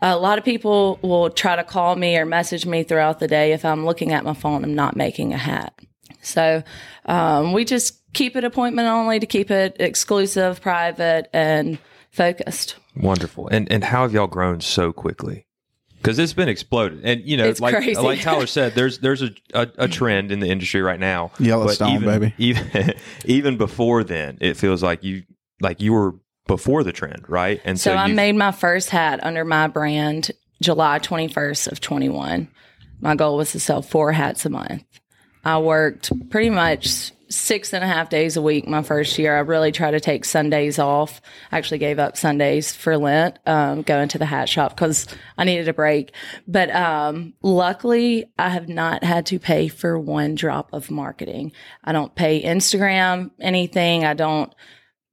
a 0.00 0.16
lot 0.16 0.38
of 0.38 0.44
people 0.44 0.98
will 1.02 1.30
try 1.30 1.56
to 1.56 1.64
call 1.64 1.96
me 1.96 2.16
or 2.16 2.26
message 2.26 2.66
me 2.66 2.82
throughout 2.82 3.20
the 3.20 3.28
day 3.28 3.52
if 3.52 3.64
I'm 3.64 3.86
looking 3.86 4.12
at 4.12 4.24
my 4.24 4.34
phone, 4.34 4.64
I'm 4.64 4.74
not 4.74 4.96
making 4.96 5.32
a 5.32 5.38
hat. 5.38 5.78
So 6.20 6.62
um, 7.06 7.52
we 7.52 7.64
just 7.64 8.00
keep 8.12 8.36
it 8.36 8.44
appointment 8.44 8.88
only 8.88 9.20
to 9.20 9.26
keep 9.26 9.50
it 9.50 9.76
exclusive, 9.80 10.60
private, 10.60 11.28
and 11.32 11.78
focused. 12.10 12.76
Wonderful. 12.96 13.48
And 13.48 13.70
and 13.70 13.84
how 13.84 14.02
have 14.02 14.12
y'all 14.12 14.26
grown 14.26 14.60
so 14.60 14.92
quickly? 14.92 15.43
Because 16.04 16.18
it's 16.18 16.34
been 16.34 16.50
exploded, 16.50 17.00
and 17.02 17.22
you 17.22 17.38
know, 17.38 17.46
It's 17.46 17.60
like 17.60 17.74
crazy. 17.74 17.98
like 17.98 18.20
Tyler 18.20 18.46
said, 18.46 18.72
there's 18.76 18.98
there's 18.98 19.22
a, 19.22 19.30
a, 19.54 19.68
a 19.78 19.88
trend 19.88 20.30
in 20.32 20.40
the 20.40 20.48
industry 20.48 20.82
right 20.82 21.00
now. 21.00 21.30
Yellowstone, 21.38 21.94
even, 21.94 22.20
baby. 22.20 22.34
Even 22.36 22.94
even 23.24 23.56
before 23.56 24.04
then, 24.04 24.36
it 24.42 24.58
feels 24.58 24.82
like 24.82 25.02
you 25.02 25.22
like 25.62 25.80
you 25.80 25.94
were 25.94 26.16
before 26.46 26.84
the 26.84 26.92
trend, 26.92 27.24
right? 27.26 27.58
And 27.64 27.80
So, 27.80 27.92
so, 27.92 27.96
I 27.96 28.12
made 28.12 28.34
my 28.36 28.52
first 28.52 28.90
hat 28.90 29.24
under 29.24 29.46
my 29.46 29.66
brand 29.66 30.30
July 30.60 30.98
21st 30.98 31.72
of 31.72 31.80
21. 31.80 32.48
My 33.00 33.14
goal 33.14 33.38
was 33.38 33.52
to 33.52 33.60
sell 33.60 33.80
four 33.80 34.12
hats 34.12 34.44
a 34.44 34.50
month. 34.50 34.84
I 35.42 35.58
worked 35.58 36.12
pretty 36.28 36.50
much 36.50 37.12
six 37.28 37.72
and 37.72 37.84
a 37.84 37.86
half 37.86 38.08
days 38.10 38.36
a 38.36 38.42
week 38.42 38.66
my 38.66 38.82
first 38.82 39.18
year. 39.18 39.36
I 39.36 39.40
really 39.40 39.72
tried 39.72 39.92
to 39.92 40.00
take 40.00 40.24
Sundays 40.24 40.78
off. 40.78 41.20
I 41.50 41.58
actually 41.58 41.78
gave 41.78 41.98
up 41.98 42.16
Sundays 42.16 42.74
for 42.74 42.96
Lent, 42.96 43.38
um, 43.46 43.82
going 43.82 44.08
to 44.08 44.18
the 44.18 44.26
hat 44.26 44.48
shop 44.48 44.74
because 44.74 45.06
I 45.38 45.44
needed 45.44 45.68
a 45.68 45.72
break. 45.72 46.12
But 46.46 46.74
um, 46.74 47.34
luckily, 47.42 48.26
I 48.38 48.48
have 48.50 48.68
not 48.68 49.04
had 49.04 49.26
to 49.26 49.38
pay 49.38 49.68
for 49.68 49.98
one 49.98 50.34
drop 50.34 50.72
of 50.72 50.90
marketing. 50.90 51.52
I 51.82 51.92
don't 51.92 52.14
pay 52.14 52.42
Instagram 52.42 53.30
anything. 53.40 54.04
I 54.04 54.14
don't 54.14 54.54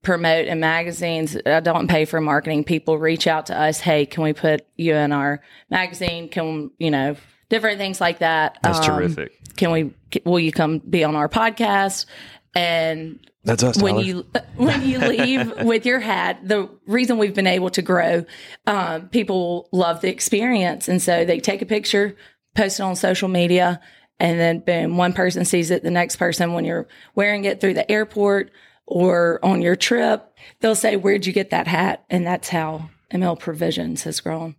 promote 0.02 0.46
in 0.46 0.60
magazines. 0.60 1.36
I 1.46 1.60
don't 1.60 1.88
pay 1.88 2.04
for 2.04 2.20
marketing. 2.20 2.64
People 2.64 2.98
reach 2.98 3.26
out 3.26 3.46
to 3.46 3.58
us. 3.58 3.80
Hey, 3.80 4.04
can 4.04 4.24
we 4.24 4.32
put 4.32 4.66
you 4.76 4.94
in 4.94 5.12
our 5.12 5.40
magazine? 5.70 6.28
Can, 6.28 6.70
you 6.78 6.90
know, 6.90 7.16
different 7.52 7.76
things 7.78 8.00
like 8.00 8.18
that. 8.20 8.56
that's 8.62 8.78
Um, 8.78 8.84
terrific. 8.96 9.32
Can 9.56 9.70
we, 9.70 9.92
will 10.24 10.40
you 10.40 10.50
come 10.52 10.78
be 10.78 11.04
on 11.04 11.14
our 11.14 11.28
podcast? 11.28 12.06
And 12.54 13.20
That's 13.44 13.62
us. 13.62 13.76
when 13.80 13.94
Tyler. 13.96 14.04
you 14.06 14.26
when 14.56 14.82
you 14.88 14.98
leave 14.98 15.52
with 15.64 15.84
your 15.86 16.00
hat, 16.00 16.40
the 16.42 16.68
reason 16.86 17.18
we've 17.18 17.34
been 17.34 17.46
able 17.46 17.70
to 17.70 17.82
grow, 17.82 18.24
um, 18.66 19.08
people 19.08 19.68
love 19.72 20.00
the 20.00 20.08
experience, 20.08 20.88
and 20.88 21.00
so 21.00 21.24
they 21.24 21.40
take 21.40 21.60
a 21.62 21.66
picture, 21.66 22.16
post 22.54 22.80
it 22.80 22.82
on 22.82 22.96
social 22.96 23.28
media, 23.28 23.80
and 24.18 24.38
then 24.40 24.60
boom, 24.60 24.96
one 24.96 25.12
person 25.12 25.44
sees 25.44 25.70
it. 25.70 25.82
The 25.82 25.90
next 25.90 26.16
person, 26.16 26.52
when 26.54 26.64
you're 26.64 26.86
wearing 27.14 27.44
it 27.44 27.60
through 27.60 27.74
the 27.74 27.90
airport 27.90 28.50
or 28.86 29.38
on 29.42 29.60
your 29.62 29.76
trip, 29.76 30.24
they'll 30.60 30.74
say, 30.74 30.96
"Where'd 30.96 31.26
you 31.26 31.32
get 31.32 31.50
that 31.50 31.66
hat?" 31.66 32.04
And 32.10 32.26
that's 32.26 32.48
how 32.50 32.88
ML 33.12 33.38
Provisions 33.38 34.04
has 34.04 34.20
grown. 34.20 34.56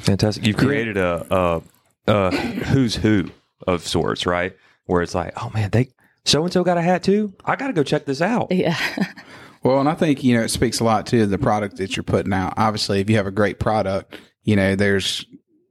Fantastic. 0.00 0.46
You've 0.46 0.56
created 0.56 0.96
a, 0.96 1.26
a, 1.30 1.62
a 2.06 2.34
who's 2.34 2.96
who 2.96 3.30
of 3.66 3.86
sorts, 3.86 4.26
right? 4.26 4.56
Where 4.86 5.02
it's 5.02 5.14
like, 5.14 5.32
oh 5.42 5.50
man, 5.54 5.70
they 5.70 5.88
so 6.24 6.42
and 6.42 6.52
so 6.52 6.64
got 6.64 6.78
a 6.78 6.82
hat 6.82 7.02
too. 7.02 7.34
I 7.44 7.56
got 7.56 7.68
to 7.68 7.72
go 7.72 7.82
check 7.82 8.04
this 8.04 8.20
out. 8.22 8.50
Yeah, 8.50 8.78
Well, 9.64 9.80
and 9.80 9.88
I 9.88 9.94
think, 9.94 10.22
you 10.22 10.36
know, 10.36 10.42
it 10.42 10.50
speaks 10.50 10.78
a 10.80 10.84
lot 10.84 11.06
to 11.06 11.24
the 11.24 11.38
product 11.38 11.78
that 11.78 11.96
you're 11.96 12.04
putting 12.04 12.34
out. 12.34 12.52
Obviously, 12.58 13.00
if 13.00 13.08
you 13.08 13.16
have 13.16 13.26
a 13.26 13.32
great 13.32 13.58
product, 13.58 14.18
you 14.42 14.56
know, 14.56 14.76
there's 14.76 15.24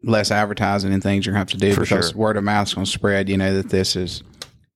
less 0.04 0.32
advertising 0.32 0.92
and 0.92 1.02
things 1.02 1.26
you're 1.26 1.36
going 1.36 1.46
to 1.46 1.54
have 1.54 1.60
to 1.62 1.66
do 1.66 1.76
For 1.76 1.82
because 1.82 2.10
sure. 2.10 2.18
word 2.18 2.36
of 2.36 2.44
mouth 2.44 2.68
is 2.68 2.74
going 2.74 2.86
to 2.86 2.92
spread, 2.92 3.30
you 3.30 3.38
know, 3.38 3.54
that 3.54 3.70
this 3.70 3.96
is 3.96 4.24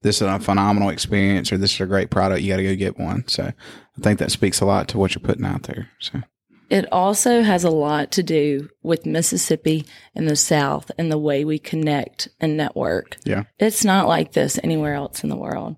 this 0.03 0.17
is 0.17 0.27
a 0.27 0.39
phenomenal 0.39 0.89
experience 0.89 1.51
or 1.51 1.57
this 1.57 1.73
is 1.73 1.81
a 1.81 1.87
great 1.87 2.11
product. 2.11 2.43
You 2.43 2.53
got 2.53 2.57
to 2.57 2.63
go 2.63 2.75
get 2.75 2.99
one. 2.99 3.27
So 3.27 3.45
I 3.45 4.01
think 4.01 4.19
that 4.19 4.31
speaks 4.31 4.61
a 4.61 4.65
lot 4.65 4.87
to 4.89 4.99
what 4.99 5.15
you're 5.15 5.23
putting 5.23 5.45
out 5.45 5.63
there. 5.63 5.89
So 5.99 6.21
It 6.69 6.91
also 6.91 7.41
has 7.43 7.63
a 7.63 7.69
lot 7.69 8.11
to 8.13 8.23
do 8.23 8.69
with 8.83 9.05
Mississippi 9.05 9.85
and 10.15 10.27
the 10.27 10.35
South 10.35 10.91
and 10.97 11.11
the 11.11 11.17
way 11.17 11.45
we 11.45 11.59
connect 11.59 12.29
and 12.39 12.57
network. 12.57 13.17
Yeah. 13.25 13.43
It's 13.59 13.85
not 13.85 14.07
like 14.07 14.33
this 14.33 14.59
anywhere 14.63 14.93
else 14.95 15.23
in 15.23 15.29
the 15.29 15.35
world. 15.37 15.77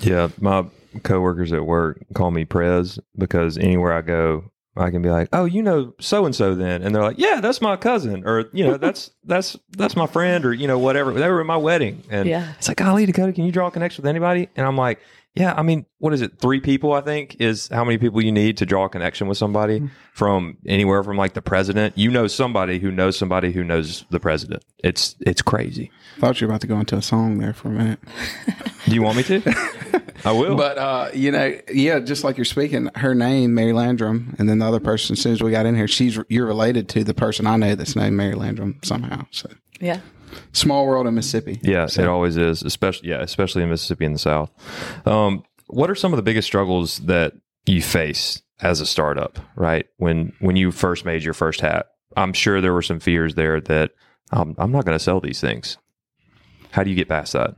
Yeah, 0.00 0.28
my 0.40 0.66
coworkers 1.02 1.52
at 1.52 1.66
work 1.66 2.04
call 2.14 2.30
me 2.30 2.44
Prez 2.44 2.98
because 3.18 3.58
anywhere 3.58 3.92
I 3.92 4.02
go, 4.02 4.44
I 4.76 4.90
can 4.90 5.02
be 5.02 5.10
like, 5.10 5.28
"Oh, 5.32 5.46
you 5.46 5.62
know 5.62 5.94
so 6.00 6.24
and 6.26 6.34
so," 6.34 6.54
then, 6.54 6.82
and 6.82 6.94
they're 6.94 7.02
like, 7.02 7.18
"Yeah, 7.18 7.40
that's 7.40 7.60
my 7.60 7.76
cousin," 7.76 8.22
or 8.24 8.44
you 8.52 8.64
know, 8.64 8.76
"That's 8.76 9.10
that's 9.24 9.56
that's 9.70 9.96
my 9.96 10.06
friend," 10.06 10.44
or 10.44 10.52
you 10.54 10.68
know, 10.68 10.78
whatever. 10.78 11.12
They 11.12 11.28
were 11.28 11.40
at 11.40 11.46
my 11.46 11.56
wedding, 11.56 12.04
and 12.08 12.28
Yeah. 12.28 12.52
it's 12.56 12.68
like, 12.68 12.76
"Golly, 12.76 13.04
Dakota, 13.04 13.32
can 13.32 13.44
you 13.44 13.50
draw 13.52 13.66
a 13.66 13.70
connection 13.72 14.02
with 14.02 14.08
anybody?" 14.08 14.48
And 14.54 14.64
I'm 14.64 14.76
like, 14.76 15.00
"Yeah, 15.40 15.54
I 15.56 15.62
mean, 15.62 15.86
what 15.98 16.12
is 16.12 16.20
it? 16.20 16.38
Three 16.38 16.60
people, 16.60 16.92
I 16.92 17.00
think, 17.00 17.36
is 17.40 17.68
how 17.68 17.84
many 17.84 17.98
people 17.98 18.22
you 18.22 18.32
need 18.32 18.56
to 18.58 18.66
draw 18.66 18.84
a 18.84 18.88
connection 18.88 19.26
with 19.26 19.38
somebody 19.38 19.88
from 20.12 20.58
anywhere 20.66 21.02
from 21.02 21.16
like 21.16 21.34
the 21.34 21.42
president. 21.42 21.96
You 21.96 22.10
know 22.10 22.26
somebody 22.26 22.78
who 22.78 22.90
knows 22.90 23.16
somebody 23.16 23.52
who 23.52 23.64
knows 23.64 24.04
the 24.10 24.20
president. 24.20 24.64
It's 24.84 25.16
it's 25.20 25.42
crazy. 25.42 25.90
I 26.16 26.20
thought 26.20 26.40
you 26.40 26.46
were 26.46 26.52
about 26.52 26.60
to 26.62 26.66
go 26.66 26.78
into 26.78 26.96
a 26.96 27.02
song 27.02 27.38
there 27.38 27.54
for 27.54 27.68
a 27.68 27.72
minute. 27.72 28.00
Do 28.86 28.94
you 28.94 29.02
want 29.02 29.16
me 29.16 29.22
to? 29.24 29.42
I 30.24 30.32
will. 30.32 30.56
But 30.56 30.78
uh, 30.78 31.10
you 31.14 31.30
know, 31.30 31.58
yeah, 31.72 32.00
just 32.00 32.24
like 32.24 32.36
you're 32.36 32.44
speaking, 32.44 32.90
her 32.96 33.14
name 33.14 33.54
Mary 33.54 33.72
Landrum, 33.72 34.34
and 34.38 34.48
then 34.48 34.58
the 34.58 34.66
other 34.66 34.80
person. 34.80 35.14
As 35.14 35.22
soon 35.22 35.32
as 35.32 35.42
we 35.42 35.50
got 35.50 35.66
in 35.66 35.74
here, 35.74 35.88
she's 35.88 36.18
you're 36.28 36.46
related 36.46 36.88
to 36.90 37.04
the 37.04 37.14
person 37.14 37.46
I 37.46 37.56
know 37.56 37.74
that's 37.74 37.96
named 37.96 38.16
Mary 38.16 38.34
Landrum 38.34 38.78
somehow. 38.82 39.26
So 39.30 39.50
Yeah. 39.80 40.00
Small 40.52 40.86
world 40.86 41.06
in 41.06 41.14
Mississippi. 41.14 41.60
Yeah, 41.62 41.84
it 41.84 42.06
always 42.06 42.36
is, 42.36 42.62
especially 42.62 43.08
yeah, 43.08 43.20
especially 43.20 43.62
in 43.62 43.70
Mississippi 43.70 44.04
and 44.04 44.14
the 44.14 44.18
South. 44.18 44.50
Um, 45.06 45.44
what 45.66 45.90
are 45.90 45.94
some 45.94 46.12
of 46.12 46.16
the 46.16 46.22
biggest 46.22 46.46
struggles 46.46 46.98
that 47.00 47.34
you 47.66 47.82
face 47.82 48.42
as 48.60 48.80
a 48.80 48.86
startup? 48.86 49.38
Right 49.56 49.86
when 49.96 50.32
when 50.40 50.56
you 50.56 50.70
first 50.70 51.04
made 51.04 51.22
your 51.22 51.34
first 51.34 51.60
hat, 51.60 51.86
I'm 52.16 52.32
sure 52.32 52.60
there 52.60 52.74
were 52.74 52.82
some 52.82 53.00
fears 53.00 53.34
there 53.34 53.60
that 53.62 53.92
um, 54.32 54.54
I'm 54.58 54.72
not 54.72 54.84
going 54.84 54.96
to 54.96 55.02
sell 55.02 55.20
these 55.20 55.40
things. 55.40 55.78
How 56.70 56.84
do 56.84 56.90
you 56.90 56.96
get 56.96 57.08
past 57.08 57.32
that? 57.32 57.56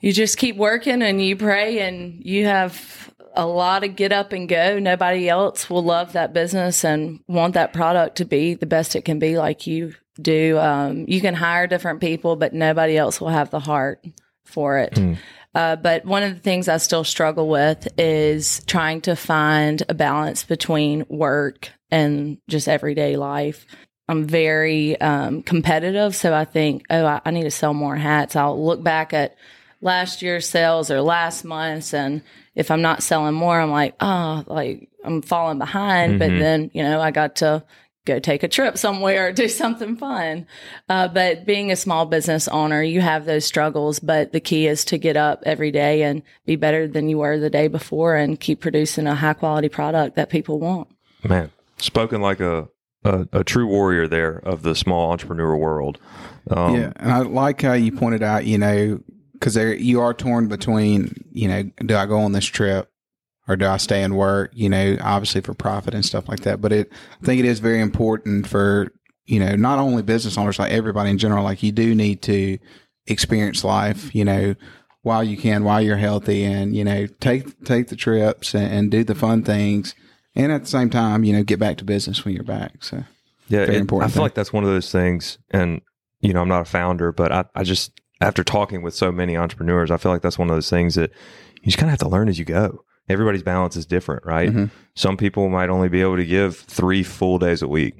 You 0.00 0.12
just 0.12 0.38
keep 0.38 0.56
working 0.56 1.02
and 1.02 1.22
you 1.22 1.36
pray 1.36 1.80
and 1.80 2.24
you 2.24 2.46
have 2.46 3.12
a 3.34 3.46
lot 3.46 3.84
of 3.84 3.96
get 3.96 4.12
up 4.12 4.32
and 4.32 4.48
go. 4.48 4.78
Nobody 4.78 5.28
else 5.28 5.68
will 5.70 5.82
love 5.82 6.12
that 6.12 6.32
business 6.32 6.84
and 6.84 7.20
want 7.28 7.54
that 7.54 7.72
product 7.72 8.16
to 8.16 8.24
be 8.24 8.54
the 8.54 8.66
best 8.66 8.96
it 8.96 9.04
can 9.04 9.18
be 9.18 9.38
like 9.38 9.66
you 9.66 9.94
do. 10.20 10.58
Um, 10.58 11.04
you 11.08 11.20
can 11.20 11.34
hire 11.34 11.66
different 11.66 12.00
people, 12.00 12.36
but 12.36 12.52
nobody 12.52 12.96
else 12.96 13.20
will 13.20 13.28
have 13.28 13.50
the 13.50 13.60
heart 13.60 14.04
for 14.44 14.78
it. 14.78 14.98
Uh, 15.54 15.76
but 15.76 16.04
one 16.04 16.22
of 16.22 16.34
the 16.34 16.40
things 16.40 16.68
I 16.68 16.76
still 16.76 17.04
struggle 17.04 17.48
with 17.48 17.88
is 17.98 18.62
trying 18.66 19.00
to 19.02 19.16
find 19.16 19.82
a 19.88 19.94
balance 19.94 20.44
between 20.44 21.04
work 21.08 21.70
and 21.90 22.38
just 22.48 22.68
everyday 22.68 23.16
life. 23.16 23.66
I'm 24.08 24.24
very 24.26 25.00
um, 25.00 25.42
competitive, 25.42 26.14
so 26.16 26.34
I 26.34 26.44
think, 26.44 26.84
oh, 26.90 27.04
I, 27.04 27.20
I 27.24 27.30
need 27.30 27.44
to 27.44 27.50
sell 27.50 27.74
more 27.74 27.96
hats. 27.96 28.36
I'll 28.36 28.64
look 28.64 28.82
back 28.82 29.12
at 29.12 29.36
last 29.80 30.20
year's 30.22 30.48
sales 30.48 30.90
or 30.90 31.00
last 31.00 31.44
month's, 31.44 31.94
and 31.94 32.22
if 32.54 32.70
I'm 32.70 32.82
not 32.82 33.02
selling 33.02 33.34
more, 33.34 33.60
I'm 33.60 33.70
like, 33.70 33.94
oh, 34.00 34.44
like 34.46 34.88
I'm 35.04 35.22
falling 35.22 35.58
behind. 35.58 36.18
But 36.18 36.28
then, 36.28 36.70
you 36.74 36.82
know, 36.82 37.00
I 37.00 37.10
got 37.10 37.36
to 37.36 37.64
go 38.04 38.18
take 38.18 38.42
a 38.42 38.48
trip 38.48 38.76
somewhere 38.76 39.28
or 39.28 39.32
do 39.32 39.48
something 39.48 39.96
fun. 39.96 40.46
Uh, 40.88 41.08
but 41.08 41.46
being 41.46 41.70
a 41.70 41.76
small 41.76 42.06
business 42.06 42.48
owner, 42.48 42.82
you 42.82 43.00
have 43.00 43.24
those 43.24 43.44
struggles. 43.44 44.00
But 44.00 44.32
the 44.32 44.40
key 44.40 44.66
is 44.66 44.84
to 44.86 44.98
get 44.98 45.16
up 45.16 45.42
every 45.46 45.70
day 45.70 46.02
and 46.02 46.22
be 46.44 46.56
better 46.56 46.88
than 46.88 47.08
you 47.08 47.18
were 47.18 47.38
the 47.38 47.50
day 47.50 47.68
before, 47.68 48.16
and 48.16 48.38
keep 48.38 48.60
producing 48.60 49.06
a 49.06 49.14
high 49.14 49.34
quality 49.34 49.68
product 49.68 50.16
that 50.16 50.30
people 50.30 50.58
want. 50.58 50.88
Man, 51.22 51.50
spoken 51.78 52.20
like 52.20 52.40
a 52.40 52.68
a, 53.04 53.26
a 53.32 53.44
true 53.44 53.66
warrior 53.66 54.06
there 54.06 54.38
of 54.38 54.62
the 54.62 54.74
small 54.74 55.12
entrepreneur 55.12 55.56
world. 55.56 55.98
Um, 56.50 56.74
yeah, 56.74 56.92
and 56.96 57.12
I 57.12 57.18
like 57.20 57.62
how 57.62 57.72
you 57.72 57.92
pointed 57.92 58.22
out, 58.22 58.44
you 58.44 58.58
know, 58.58 59.00
because 59.40 59.56
you 59.56 60.00
are 60.00 60.14
torn 60.14 60.46
between, 60.48 61.14
you 61.32 61.48
know, 61.48 61.62
do 61.86 61.96
I 61.96 62.06
go 62.06 62.18
on 62.20 62.32
this 62.32 62.44
trip 62.44 62.88
or 63.48 63.56
do 63.56 63.66
I 63.66 63.78
stay 63.78 64.02
and 64.04 64.16
work? 64.16 64.50
You 64.54 64.68
know, 64.68 64.96
obviously 65.00 65.40
for 65.40 65.54
profit 65.54 65.94
and 65.94 66.04
stuff 66.04 66.28
like 66.28 66.40
that. 66.40 66.60
But 66.60 66.72
it, 66.72 66.92
I 67.20 67.24
think 67.24 67.40
it 67.40 67.46
is 67.46 67.58
very 67.58 67.80
important 67.80 68.46
for 68.46 68.92
you 69.24 69.40
know 69.40 69.54
not 69.56 69.78
only 69.78 70.02
business 70.02 70.36
owners, 70.38 70.58
like 70.58 70.72
everybody 70.72 71.10
in 71.10 71.18
general. 71.18 71.42
Like 71.42 71.62
you 71.62 71.72
do 71.72 71.94
need 71.94 72.22
to 72.22 72.58
experience 73.06 73.64
life, 73.64 74.14
you 74.14 74.24
know, 74.24 74.54
while 75.02 75.24
you 75.24 75.36
can, 75.36 75.64
while 75.64 75.80
you're 75.80 75.96
healthy, 75.96 76.44
and 76.44 76.76
you 76.76 76.84
know, 76.84 77.06
take 77.20 77.64
take 77.64 77.88
the 77.88 77.96
trips 77.96 78.54
and, 78.54 78.72
and 78.72 78.90
do 78.90 79.04
the 79.04 79.14
fun 79.14 79.42
things. 79.42 79.94
and 80.36 80.52
at 80.52 80.62
the 80.62 80.68
same 80.68 80.90
time, 80.90 81.24
you 81.24 81.32
know, 81.32 81.42
get 81.42 81.58
back 81.58 81.76
to 81.78 81.84
business 81.84 82.24
when 82.24 82.34
you're 82.34 82.44
back. 82.44 82.84
So 82.84 82.98
Yeah, 83.48 83.64
Very 83.66 83.76
it- 83.76 83.80
important 83.80 84.10
I 84.10 84.12
feel 84.12 84.14
thing. 84.16 84.22
like 84.24 84.34
that's 84.34 84.52
one 84.52 84.64
of 84.64 84.70
those 84.70 84.92
things, 84.92 85.38
and 85.50 85.80
you 86.20 86.32
know, 86.34 86.42
I'm 86.42 86.48
not 86.48 86.62
a 86.62 86.66
founder, 86.66 87.10
but 87.12 87.32
I, 87.32 87.44
I 87.54 87.62
just 87.64 87.92
after 88.20 88.44
talking 88.44 88.82
with 88.82 88.94
so 88.94 89.10
many 89.10 89.36
entrepreneurs, 89.36 89.90
I 89.90 89.96
feel 89.96 90.12
like 90.12 90.22
that's 90.22 90.38
one 90.38 90.50
of 90.50 90.56
those 90.56 90.70
things 90.70 90.94
that 90.96 91.10
you 91.62 91.66
just 91.66 91.78
kind 91.78 91.88
of 91.88 91.92
have 91.92 92.00
to 92.00 92.08
learn 92.08 92.28
as 92.28 92.38
you 92.38 92.44
go. 92.44 92.84
Everybody's 93.08 93.42
balance 93.42 93.76
is 93.76 93.86
different, 93.86 94.24
right? 94.24 94.50
Mhm. 94.50 94.70
Some 94.94 95.16
people 95.16 95.48
might 95.48 95.68
only 95.70 95.88
be 95.88 96.00
able 96.00 96.16
to 96.16 96.24
give 96.26 96.56
three 96.56 97.02
full 97.02 97.38
days 97.38 97.62
a 97.62 97.68
week. 97.68 97.94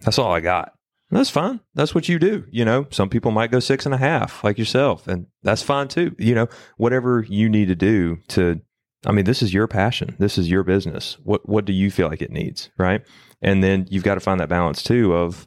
That's 0.00 0.18
all 0.18 0.32
I 0.32 0.40
got. 0.40 0.72
That's 1.10 1.30
fine. 1.30 1.60
That's 1.74 1.94
what 1.94 2.08
you 2.08 2.18
do. 2.18 2.44
You 2.50 2.64
know, 2.64 2.86
some 2.90 3.08
people 3.08 3.30
might 3.30 3.50
go 3.50 3.60
six 3.60 3.86
and 3.86 3.94
a 3.94 3.98
half, 3.98 4.42
like 4.42 4.58
yourself, 4.58 5.06
and 5.06 5.26
that's 5.42 5.62
fine 5.62 5.88
too. 5.88 6.14
You 6.18 6.34
know, 6.34 6.48
whatever 6.76 7.24
you 7.28 7.48
need 7.48 7.68
to 7.68 7.74
do 7.76 8.18
to. 8.28 8.60
I 9.06 9.12
mean, 9.12 9.26
this 9.26 9.42
is 9.42 9.52
your 9.52 9.68
passion. 9.68 10.16
This 10.18 10.38
is 10.38 10.50
your 10.50 10.62
business. 10.64 11.18
What 11.22 11.46
What 11.48 11.66
do 11.66 11.72
you 11.72 11.90
feel 11.90 12.08
like 12.08 12.22
it 12.22 12.30
needs, 12.32 12.70
right? 12.78 13.02
And 13.42 13.62
then 13.62 13.86
you've 13.90 14.02
got 14.02 14.14
to 14.14 14.20
find 14.20 14.40
that 14.40 14.48
balance 14.48 14.82
too. 14.82 15.14
Of 15.14 15.46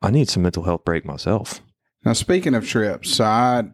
I 0.00 0.10
need 0.10 0.28
some 0.30 0.42
mental 0.44 0.62
health 0.62 0.84
break 0.84 1.04
myself. 1.04 1.60
Now, 2.04 2.12
speaking 2.12 2.54
of 2.54 2.66
trips, 2.66 3.14
so 3.14 3.24
I 3.24 3.64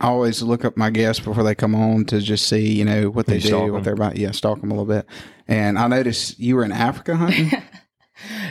always 0.00 0.42
look 0.42 0.64
up 0.64 0.76
my 0.76 0.90
guests 0.90 1.24
before 1.24 1.42
they 1.42 1.54
come 1.54 1.74
on 1.74 2.04
to 2.06 2.20
just 2.20 2.48
see, 2.48 2.72
you 2.72 2.84
know, 2.84 3.10
what 3.10 3.26
they 3.26 3.36
You 3.36 3.40
stalk 3.40 3.66
do, 3.66 3.72
what 3.72 3.84
they're 3.84 3.94
about. 3.94 4.16
Yeah, 4.16 4.32
stalk 4.32 4.60
them 4.60 4.70
a 4.70 4.74
little 4.74 4.86
bit. 4.86 5.06
And 5.46 5.78
I 5.78 5.86
noticed 5.88 6.38
you 6.38 6.56
were 6.56 6.64
in 6.64 6.72
Africa 6.72 7.16
hunting. 7.16 7.50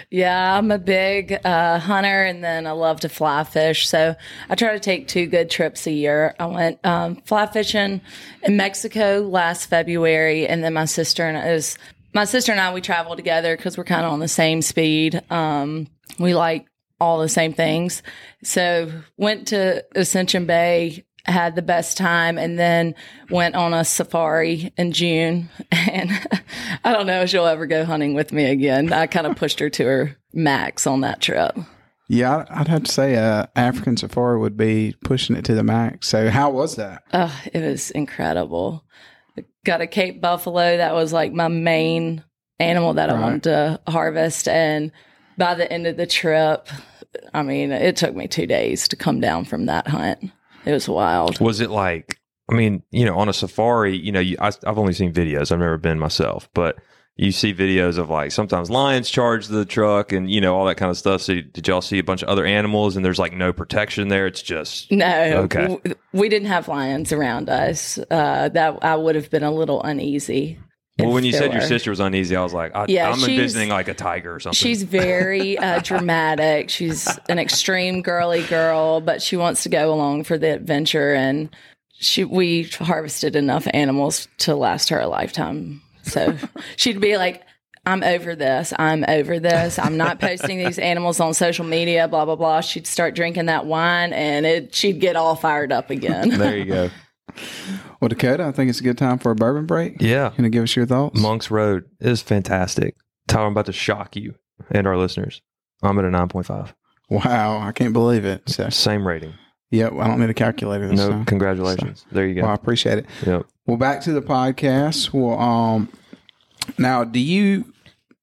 Yeah, 0.10 0.58
I'm 0.58 0.72
a 0.72 0.78
big 0.78 1.38
uh, 1.46 1.80
hunter 1.80 2.24
and 2.24 2.44
then 2.44 2.66
I 2.66 2.72
love 2.72 3.02
to 3.02 3.10
fly 3.10 3.44
fish. 3.44 3.88
So 3.88 4.16
I 4.50 4.56
try 4.56 4.72
to 4.74 4.80
take 4.80 5.08
two 5.08 5.26
good 5.26 5.50
trips 5.50 5.86
a 5.88 5.92
year. 5.92 6.36
I 6.40 6.46
went 6.46 6.80
um, 6.86 7.18
fly 7.26 7.46
fishing 7.48 8.02
in 8.44 8.58
Mexico 8.58 9.28
last 9.30 9.66
February 9.66 10.48
and 10.48 10.64
then 10.64 10.74
my 10.74 10.86
sister 10.86 11.28
and 11.28 11.50
is 11.50 11.78
my 12.14 12.26
sister 12.26 12.52
and 12.52 12.62
I 12.62 12.74
we 12.74 12.82
travel 12.82 13.16
together 13.16 13.58
because 13.58 13.78
we're 13.78 13.84
kind 13.84 14.06
of 14.06 14.14
on 14.14 14.20
the 14.20 14.28
same 14.28 14.62
speed. 14.62 15.22
Um, 15.30 15.88
we 16.18 16.34
like 16.34 16.68
all 17.00 17.20
the 17.20 17.30
same 17.30 17.54
things. 17.54 18.02
So 18.44 18.92
went 19.18 19.48
to 19.50 19.86
Ascension 19.96 20.46
Bay, 20.46 21.06
had 21.26 21.56
the 21.56 21.62
best 21.62 21.98
time, 21.98 22.38
and 22.38 22.58
then 22.58 22.96
went 23.30 23.56
on 23.56 23.74
a 23.74 23.84
safari 23.86 24.74
in 24.78 24.92
June. 24.92 25.50
And 25.90 26.12
I 26.84 26.92
don't 26.92 27.08
know 27.08 27.22
if 27.22 27.30
she'll 27.30 27.46
ever 27.46 27.66
go 27.66 27.86
hunting 27.86 28.14
with 28.14 28.32
me 28.34 28.46
again. 28.46 28.92
I 28.92 29.08
kind 29.08 29.26
of 29.26 29.38
pushed 29.38 29.60
her 29.60 29.70
to 29.70 29.86
her 29.86 30.18
max 30.34 30.86
on 30.86 31.02
that 31.02 31.22
trip. 31.22 31.58
yeah, 32.10 32.46
I'd 32.50 32.68
have 32.68 32.84
to 32.84 32.92
say 32.92 33.16
uh, 33.16 33.46
African 33.56 33.96
safari 33.98 34.38
would 34.40 34.58
be 34.58 34.96
pushing 35.04 35.36
it 35.36 35.46
to 35.46 35.56
the 35.56 35.64
max. 35.64 36.08
So 36.10 36.30
how 36.30 36.50
was 36.50 36.76
that? 36.76 37.04
Oh, 37.14 37.42
it 37.54 37.62
was 37.62 37.92
incredible. 37.92 38.84
Got 39.66 39.82
a 39.82 39.88
Cape 39.88 40.22
Buffalo 40.22 40.78
that 40.78 40.94
was 40.94 41.14
like 41.14 41.32
my 41.32 41.48
main 41.48 42.24
animal 42.60 42.94
that 42.96 43.10
I 43.10 43.20
wanted 43.20 43.44
to 43.44 43.80
harvest. 43.88 44.48
And 44.48 44.92
by 45.38 45.54
the 45.54 45.72
end 45.72 45.88
of 45.88 45.98
the 45.98 46.08
trip, 46.08 46.68
I 47.34 47.44
mean, 47.44 47.72
it 47.72 47.96
took 47.96 48.16
me 48.16 48.28
two 48.28 48.48
days 48.48 48.88
to 48.90 48.96
come 48.96 49.20
down 49.20 49.46
from 49.46 49.66
that 49.68 49.88
hunt. 49.88 50.32
It 50.66 50.72
was 50.74 50.90
wild. 50.90 51.40
Was 51.40 51.62
it 51.62 51.70
like? 51.70 52.20
I 52.50 52.56
mean, 52.56 52.82
you 52.92 53.06
know, 53.06 53.18
on 53.18 53.28
a 53.30 53.34
safari, 53.34 53.98
you 53.98 54.12
know, 54.12 54.20
you, 54.22 54.38
I, 54.40 54.48
I've 54.66 54.78
only 54.78 54.94
seen 54.94 55.12
videos. 55.14 55.52
I've 55.52 55.60
never 55.60 55.78
been 55.78 56.00
myself, 56.00 56.50
but 56.54 56.78
you 57.18 57.32
see 57.32 57.54
videos 57.54 57.98
of 57.98 58.10
like 58.10 58.32
sometimes 58.32 58.70
lions 58.70 59.10
charge 59.10 59.48
the 59.48 59.66
truck 59.66 60.12
and 60.12 60.30
you 60.30 60.40
know 60.40 60.56
all 60.56 60.66
that 60.66 60.76
kind 60.76 60.90
of 60.92 60.98
stuff. 60.98 61.22
So 61.22 61.42
did 61.42 61.68
y'all 61.68 61.82
see 61.82 61.98
a 62.00 62.04
bunch 62.04 62.22
of 62.22 62.30
other 62.30 62.46
animals 62.46 62.96
and 62.96 63.04
there's 63.04 63.18
like 63.20 63.34
no 63.34 63.52
protection 63.52 64.08
there? 64.10 64.28
It's 64.28 64.42
just 64.42 64.92
No, 64.92 65.48
Okay. 65.52 65.78
we 66.14 66.30
didn't 66.30 66.48
have 66.48 66.68
lions 66.68 67.12
around 67.12 67.50
us. 67.50 67.98
Uh, 68.12 68.50
that 68.50 68.78
I 68.84 68.96
would 68.96 69.16
have 69.16 69.30
been 69.30 69.44
a 69.44 69.52
little 69.52 69.82
uneasy. 69.84 70.60
Well. 71.06 71.14
When 71.14 71.24
you 71.24 71.32
said 71.32 71.54
your 71.54 71.62
sister 71.62 71.90
was 71.90 72.00
uneasy, 72.00 72.36
I 72.36 72.44
was 72.44 72.54
like, 72.54 72.76
I, 72.76 72.86
Yeah, 72.88 73.10
I'm 73.10 73.20
envisioning 73.24 73.70
like 73.70 73.88
a 73.88 73.94
tiger 73.94 74.36
or 74.36 74.40
something. 74.40 74.56
She's 74.56 74.84
very 74.84 75.58
uh, 75.60 75.80
dramatic. 75.80 76.70
She's 76.70 77.08
an 77.30 77.40
extreme 77.40 78.02
girly 78.02 78.44
girl, 78.44 79.02
but 79.02 79.22
she 79.22 79.38
wants 79.38 79.64
to 79.64 79.70
go 79.70 79.94
along 79.94 80.24
for 80.24 80.38
the 80.38 80.54
adventure. 80.54 81.14
And 81.14 81.50
she, 81.94 82.24
we 82.24 82.64
harvested 82.64 83.36
enough 83.36 83.68
animals 83.74 84.28
to 84.40 84.56
last 84.56 84.90
her 84.90 85.00
a 85.00 85.08
lifetime. 85.08 85.82
So 86.04 86.36
she'd 86.76 87.02
be 87.02 87.18
like, 87.18 87.44
I'm 87.86 88.04
over 88.04 88.36
this. 88.36 88.74
I'm 88.78 89.06
over 89.08 89.40
this. 89.40 89.80
I'm 89.80 89.96
not 89.96 90.20
posting 90.20 90.58
these 90.58 90.78
animals 90.78 91.22
on 91.22 91.34
social 91.34 91.64
media, 91.64 92.08
blah, 92.10 92.26
blah, 92.26 92.36
blah. 92.36 92.60
She'd 92.60 92.86
start 92.86 93.16
drinking 93.16 93.46
that 93.46 93.66
wine 93.66 94.12
and 94.12 94.46
it, 94.46 94.76
she'd 94.76 95.00
get 95.00 95.16
all 95.16 95.36
fired 95.36 95.72
up 95.72 95.90
again. 95.90 96.30
there 96.30 96.58
you 96.58 96.66
go. 96.66 96.90
Well, 98.00 98.10
Dakota, 98.10 98.46
I 98.46 98.52
think 98.52 98.70
it's 98.70 98.80
a 98.80 98.84
good 98.84 98.98
time 98.98 99.18
for 99.20 99.32
a 99.32 99.36
bourbon 99.36 99.66
break. 99.66 100.02
Yeah, 100.02 100.30
Can 100.30 100.44
you 100.44 100.50
give 100.50 100.64
us 100.64 100.76
your 100.76 100.86
thoughts? 100.86 101.20
Monk's 101.20 101.50
Road 101.52 101.86
is 102.00 102.22
fantastic. 102.22 102.96
Tyler, 103.28 103.46
I'm 103.48 103.52
about 103.52 103.66
to 103.68 103.74
shock 103.74 104.16
you 104.16 104.36
and 104.72 104.88
our 104.88 104.98
listeners. 104.98 105.42
I'm 105.84 105.98
at 106.00 106.06
a 106.06 106.10
9.5. 106.10 106.74
Wow, 107.10 107.60
I 107.60 107.72
can't 107.72 107.94
believe 107.94 108.26
it. 108.26 108.48
So, 108.50 108.70
Same 108.70 109.08
rating. 109.08 109.34
yep, 109.72 109.94
I 109.94 110.08
don't 110.08 110.20
need 110.20 110.30
a 110.30 110.34
calculator 110.34 110.88
this 110.88 110.98
No, 111.00 111.10
time. 111.10 111.26
congratulations. 111.26 112.06
there 112.12 112.26
you 112.28 112.36
go. 112.36 112.42
Well, 112.42 112.52
I 112.52 112.56
appreciate 112.56 113.00
it. 113.00 113.06
Yep. 113.26 113.46
Well, 113.66 113.78
back 113.78 114.02
to 114.02 114.14
the 114.14 114.22
podcast. 114.22 115.12
Well, 115.14 115.38
um, 115.40 115.90
now, 116.78 117.04
do 117.04 117.20
you 117.20 117.66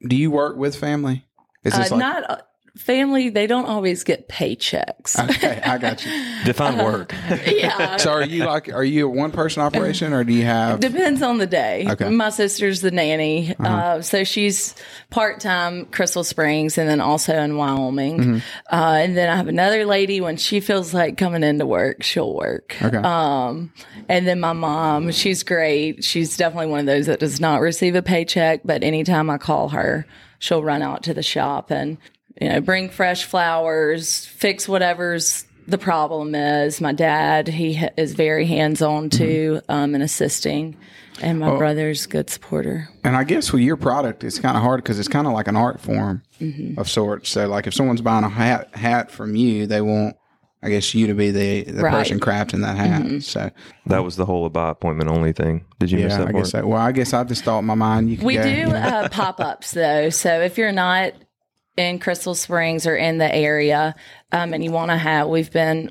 do 0.06 0.16
you 0.16 0.30
work 0.30 0.56
with 0.56 0.76
family? 0.76 1.24
Is 1.64 1.74
Uh, 1.74 1.78
this 1.78 1.90
like 1.90 1.98
not 2.00 2.30
uh, 2.30 2.36
family, 2.76 3.28
they 3.28 3.46
don't 3.46 3.66
always 3.66 4.04
get 4.04 4.28
paychecks. 4.28 5.18
okay? 5.30 5.60
I 5.64 5.78
got 5.78 6.04
you. 6.04 6.10
Define 6.44 6.78
work. 6.78 7.14
yeah. 7.46 7.96
So, 7.96 8.10
are 8.12 8.24
you 8.24 8.44
like 8.44 8.68
are 8.68 8.84
you 8.84 9.06
a 9.06 9.08
one 9.08 9.30
person 9.30 9.62
operation 9.62 10.12
or 10.12 10.24
do 10.24 10.32
you 10.32 10.44
have? 10.44 10.80
Depends 10.80 11.22
on 11.22 11.38
the 11.38 11.46
day. 11.46 11.86
Okay. 11.88 12.08
My 12.08 12.30
sister's 12.30 12.80
the 12.80 12.90
nanny. 12.90 13.54
uh 13.58 14.02
so 14.02 14.24
she's 14.24 14.74
part 15.10 15.40
time 15.40 15.86
Crystal 15.86 16.24
Springs 16.24 16.76
and 16.78 16.88
then 16.88 17.00
also 17.00 17.36
in 17.36 17.56
Wyoming. 17.56 18.42
Uh, 18.70 18.96
and 18.98 19.16
then 19.16 19.28
I 19.28 19.36
have 19.36 19.48
another 19.48 19.84
lady 19.86 20.20
when 20.20 20.36
she 20.36 20.60
feels 20.60 20.92
like 20.92 21.16
coming 21.16 21.42
into 21.42 21.66
work, 21.66 22.02
she'll 22.02 22.34
work. 22.34 22.76
Okay. 22.82 22.96
Um, 22.96 23.72
and 24.08 24.26
then 24.26 24.40
my 24.40 24.52
mom, 24.52 25.12
she's 25.12 25.42
great. 25.42 26.02
She's 26.04 26.36
definitely 26.36 26.70
one 26.70 26.80
of 26.80 26.86
those 26.86 27.06
that 27.06 27.20
does 27.20 27.40
not 27.40 27.60
receive 27.60 27.94
a 27.94 28.02
paycheck, 28.02 28.60
but 28.64 28.82
anytime 28.82 29.30
I 29.30 29.38
call 29.38 29.68
her, 29.70 30.06
she'll 30.38 30.62
run 30.62 30.82
out 30.82 31.02
to 31.04 31.14
the 31.14 31.22
shop 31.22 31.70
and, 31.70 31.98
you 32.40 32.48
know, 32.48 32.60
bring 32.60 32.88
fresh 32.90 33.24
flowers, 33.24 34.26
fix 34.26 34.68
whatever's 34.68 35.44
the 35.66 35.78
problem 35.78 36.34
is. 36.34 36.80
My 36.80 36.92
dad, 36.92 37.48
he 37.48 37.74
ha- 37.74 37.88
is 37.96 38.12
very 38.14 38.44
hands 38.46 38.82
on 38.82 39.08
too, 39.08 39.60
um, 39.68 39.94
and 39.94 40.02
assisting. 40.02 40.76
And 41.22 41.38
my 41.38 41.56
brother's 41.56 42.06
a 42.06 42.08
good 42.08 42.28
supporter. 42.28 42.88
And 43.04 43.14
I 43.16 43.22
guess 43.24 43.52
with 43.52 43.62
your 43.62 43.76
product, 43.76 44.24
it's 44.24 44.38
kind 44.40 44.56
of 44.56 44.62
hard 44.64 44.82
because 44.82 44.98
it's 44.98 45.06
kind 45.08 45.26
of 45.28 45.32
like 45.32 45.46
an 45.46 45.56
art 45.56 45.80
form 45.80 46.22
of 46.76 46.90
sorts. 46.90 47.30
So, 47.30 47.46
like 47.46 47.66
if 47.68 47.72
someone's 47.74 48.00
buying 48.02 48.24
a 48.24 48.28
hat 48.28 48.74
hat 48.74 49.10
from 49.12 49.36
you, 49.36 49.66
they 49.68 49.80
want, 49.80 50.16
I 50.60 50.70
guess, 50.70 50.92
you 50.92 51.06
to 51.06 51.14
be 51.14 51.30
the 51.30 51.62
the 51.70 51.82
Right. 51.84 51.92
person 51.92 52.18
crafting 52.18 52.62
that 52.62 52.76
hat. 52.76 53.22
So, 53.22 53.50
That 53.86 54.02
was 54.02 54.16
the 54.16 54.26
whole 54.26 54.48
by 54.50 54.70
appointment 54.70 55.08
only 55.08 55.32
thing. 55.32 55.64
Did 55.78 55.92
you 55.92 55.98
miss 55.98 56.14
that 56.14 56.22
I 56.28 56.32
part? 56.32 56.44
guess. 56.44 56.50
So. 56.50 56.66
Well, 56.66 56.80
I 56.80 56.90
guess 56.90 57.12
I 57.14 57.22
just 57.22 57.44
thought 57.44 57.60
in 57.60 57.64
my 57.66 57.74
mind 57.76 58.10
you 58.10 58.16
could 58.16 58.26
We 58.26 58.34
go, 58.34 58.42
do 58.42 58.50
you 58.50 58.66
know. 58.66 58.74
uh, 58.74 59.08
pop 59.08 59.38
ups 59.40 59.70
though. 59.70 60.10
So 60.10 60.40
if 60.40 60.58
you're 60.58 60.72
not 60.72 61.12
in 61.76 61.98
Crystal 61.98 62.34
Springs 62.34 62.86
or 62.86 62.96
in 62.96 63.18
the 63.18 63.34
area 63.34 63.94
um, 64.32 64.52
and 64.54 64.62
you 64.64 64.70
want 64.70 64.90
to 64.90 64.96
have, 64.96 65.28
we've 65.28 65.50
been 65.52 65.90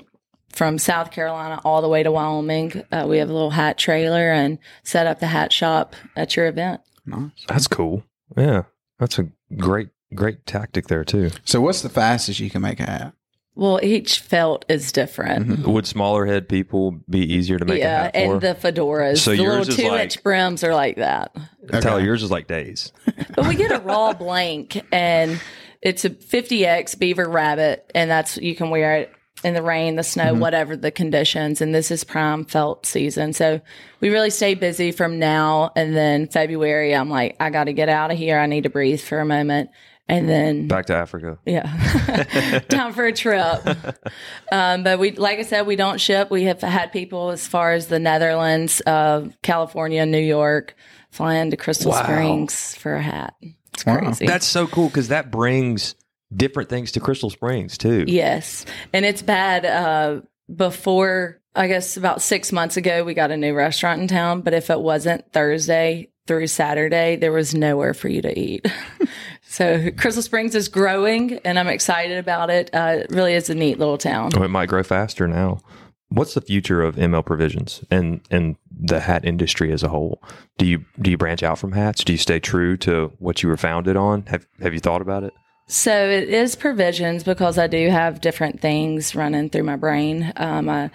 from 0.50 0.78
South 0.78 1.10
Carolina 1.10 1.60
all 1.64 1.82
the 1.82 1.88
way 1.88 2.02
to 2.02 2.12
Wyoming. 2.12 2.82
Uh, 2.92 3.06
we 3.08 3.18
have 3.18 3.28
a 3.28 3.32
little 3.32 3.50
hat 3.50 3.76
trailer 3.76 4.30
and 4.30 4.58
set 4.82 5.06
up 5.06 5.18
the 5.20 5.26
hat 5.26 5.52
shop 5.52 5.94
at 6.16 6.36
your 6.36 6.46
event. 6.46 6.80
Nice. 7.06 7.30
That's 7.48 7.66
cool. 7.66 8.04
Yeah. 8.36 8.62
That's 8.98 9.18
a 9.18 9.28
great, 9.56 9.88
great 10.14 10.46
tactic 10.46 10.86
there 10.86 11.04
too. 11.04 11.30
So, 11.44 11.60
what's 11.60 11.82
the 11.82 11.88
fastest 11.88 12.38
you 12.40 12.48
can 12.50 12.62
make 12.62 12.78
a 12.80 12.84
hat? 12.84 13.12
Well, 13.56 13.78
each 13.82 14.18
felt 14.20 14.64
is 14.68 14.90
different. 14.90 15.46
Mm-hmm. 15.48 15.70
Would 15.72 15.86
smaller 15.86 16.26
head 16.26 16.48
people 16.48 17.00
be 17.08 17.20
easier 17.20 17.58
to 17.58 17.64
make 17.64 17.76
a 17.76 17.80
Yeah, 17.80 18.02
hat 18.04 18.12
for? 18.14 18.18
and 18.18 18.40
the 18.40 18.54
fedoras, 18.54 19.18
So 19.18 19.30
the 19.32 19.38
little 19.38 19.54
yours 19.56 19.68
is 19.68 19.76
two 19.76 19.88
like- 19.88 20.00
inch 20.02 20.22
brims 20.22 20.64
are 20.64 20.74
like 20.74 20.96
that. 20.96 21.34
Tyler, 21.70 21.96
Okay. 21.98 22.04
yours 22.04 22.22
is 22.22 22.30
like 22.30 22.46
days. 22.48 22.92
But 23.34 23.46
we 23.46 23.54
get 23.54 23.70
a 23.72 23.78
raw 23.80 24.12
blank, 24.18 24.80
and 24.92 25.40
it's 25.84 26.04
a 26.04 26.10
50x 26.10 26.98
beaver 26.98 27.28
rabbit, 27.28 27.88
and 27.94 28.10
that's 28.10 28.36
you 28.38 28.56
can 28.56 28.70
wear 28.70 28.96
it 28.96 29.12
in 29.44 29.52
the 29.54 29.62
rain, 29.62 29.96
the 29.96 30.02
snow, 30.02 30.32
Mm-hmm. 30.32 30.40
whatever 30.40 30.76
the 30.76 30.90
conditions. 30.90 31.60
And 31.60 31.74
this 31.74 31.90
is 31.90 32.02
prime 32.02 32.44
felt 32.46 32.86
season, 32.86 33.32
so 33.34 33.60
we 34.00 34.08
really 34.08 34.30
stay 34.30 34.54
busy 34.54 34.90
from 34.90 35.18
now 35.18 35.70
and 35.76 35.94
then 35.94 36.26
February. 36.28 36.94
I'm 36.94 37.10
like, 37.10 37.36
I 37.38 37.50
got 37.50 37.64
to 37.64 37.72
get 37.74 37.88
out 37.88 38.10
of 38.10 38.16
here. 38.18 38.38
I 38.38 38.46
need 38.46 38.62
to 38.64 38.70
breathe 38.70 39.00
for 39.00 39.20
a 39.20 39.26
moment, 39.26 39.68
and 40.08 40.26
then 40.28 40.66
Back 40.68 40.86
to 40.86 40.94
Africa. 40.94 41.38
yeah, 41.44 42.60
time 42.70 42.92
for 42.94 43.04
a 43.04 43.12
trip. 43.12 43.60
Um, 44.52 44.84
but 44.84 44.98
we, 45.00 45.10
like 45.12 45.38
I 45.40 45.42
said, 45.42 45.66
we 45.66 45.74
don't 45.74 46.00
ship. 46.00 46.30
We 46.30 46.44
have 46.44 46.60
had 46.60 46.92
people 46.92 47.30
as 47.30 47.46
far 47.48 47.72
as 47.72 47.88
the 47.88 47.98
Netherlands, 47.98 48.80
uh, 48.86 49.26
California, 49.42 50.06
New 50.06 50.18
York, 50.20 50.76
flying 51.10 51.50
to 51.50 51.56
Crystal 51.56 51.90
Wow. 51.90 52.02
Springs 52.04 52.74
for 52.76 52.94
a 52.94 53.02
hat. 53.02 53.34
It's 53.74 53.84
Wow. 53.86 53.98
crazy. 53.98 54.26
That's 54.26 54.46
so 54.46 54.66
cool 54.66 54.88
because 54.88 55.08
that 55.08 55.30
brings 55.30 55.94
different 56.34 56.68
things 56.68 56.92
to 56.92 57.00
Crystal 57.00 57.30
Springs 57.30 57.76
too. 57.78 58.04
yes, 58.08 58.64
and 58.92 59.04
it's 59.04 59.22
bad. 59.22 59.64
Uh, 59.66 60.20
before 60.54 61.40
I 61.54 61.68
guess 61.68 61.96
about 61.96 62.20
six 62.22 62.50
months 62.52 62.76
ago, 62.76 63.04
we 63.04 63.14
got 63.14 63.30
a 63.30 63.36
new 63.36 63.54
restaurant 63.54 64.00
in 64.00 64.08
town. 64.08 64.40
But 64.40 64.54
if 64.54 64.70
it 64.70 64.80
wasn't 64.80 65.32
Thursday, 65.32 66.08
through 66.26 66.46
Saturday, 66.46 67.16
there 67.16 67.32
was 67.32 67.54
nowhere 67.54 67.92
for 67.94 68.08
you 68.08 68.22
to 68.22 68.38
eat. 68.38 68.66
so 69.42 69.90
Crystal 69.92 70.22
Springs 70.22 70.54
is 70.54 70.68
growing, 70.68 71.38
and 71.44 71.58
I'm 71.58 71.68
excited 71.68 72.18
about 72.18 72.50
it. 72.50 72.70
Uh, 72.74 72.96
it 73.00 73.10
really 73.10 73.34
is 73.34 73.50
a 73.50 73.54
neat 73.54 73.78
little 73.78 73.98
town. 73.98 74.30
Oh, 74.36 74.42
it 74.42 74.48
might 74.48 74.66
grow 74.70 74.82
faster 74.82 75.28
now. 75.28 75.60
What's 76.08 76.34
the 76.34 76.40
future 76.40 76.82
of 76.82 76.96
ML 76.96 77.24
Provisions 77.24 77.84
and 77.90 78.20
and 78.30 78.56
the 78.70 79.00
hat 79.00 79.24
industry 79.24 79.72
as 79.72 79.82
a 79.82 79.88
whole? 79.88 80.22
Do 80.58 80.66
you 80.66 80.84
do 81.00 81.10
you 81.10 81.16
branch 81.16 81.42
out 81.42 81.58
from 81.58 81.72
hats? 81.72 82.04
Do 82.04 82.12
you 82.12 82.18
stay 82.18 82.38
true 82.38 82.76
to 82.78 83.12
what 83.18 83.42
you 83.42 83.48
were 83.48 83.56
founded 83.56 83.96
on? 83.96 84.22
Have 84.26 84.46
Have 84.60 84.74
you 84.74 84.80
thought 84.80 85.02
about 85.02 85.24
it? 85.24 85.32
So 85.66 86.08
it 86.10 86.28
is 86.28 86.56
provisions 86.56 87.24
because 87.24 87.58
I 87.58 87.66
do 87.66 87.88
have 87.88 88.20
different 88.20 88.60
things 88.60 89.14
running 89.14 89.48
through 89.48 89.62
my 89.62 89.76
brain. 89.76 90.32
Um, 90.36 90.68
I 90.68 90.90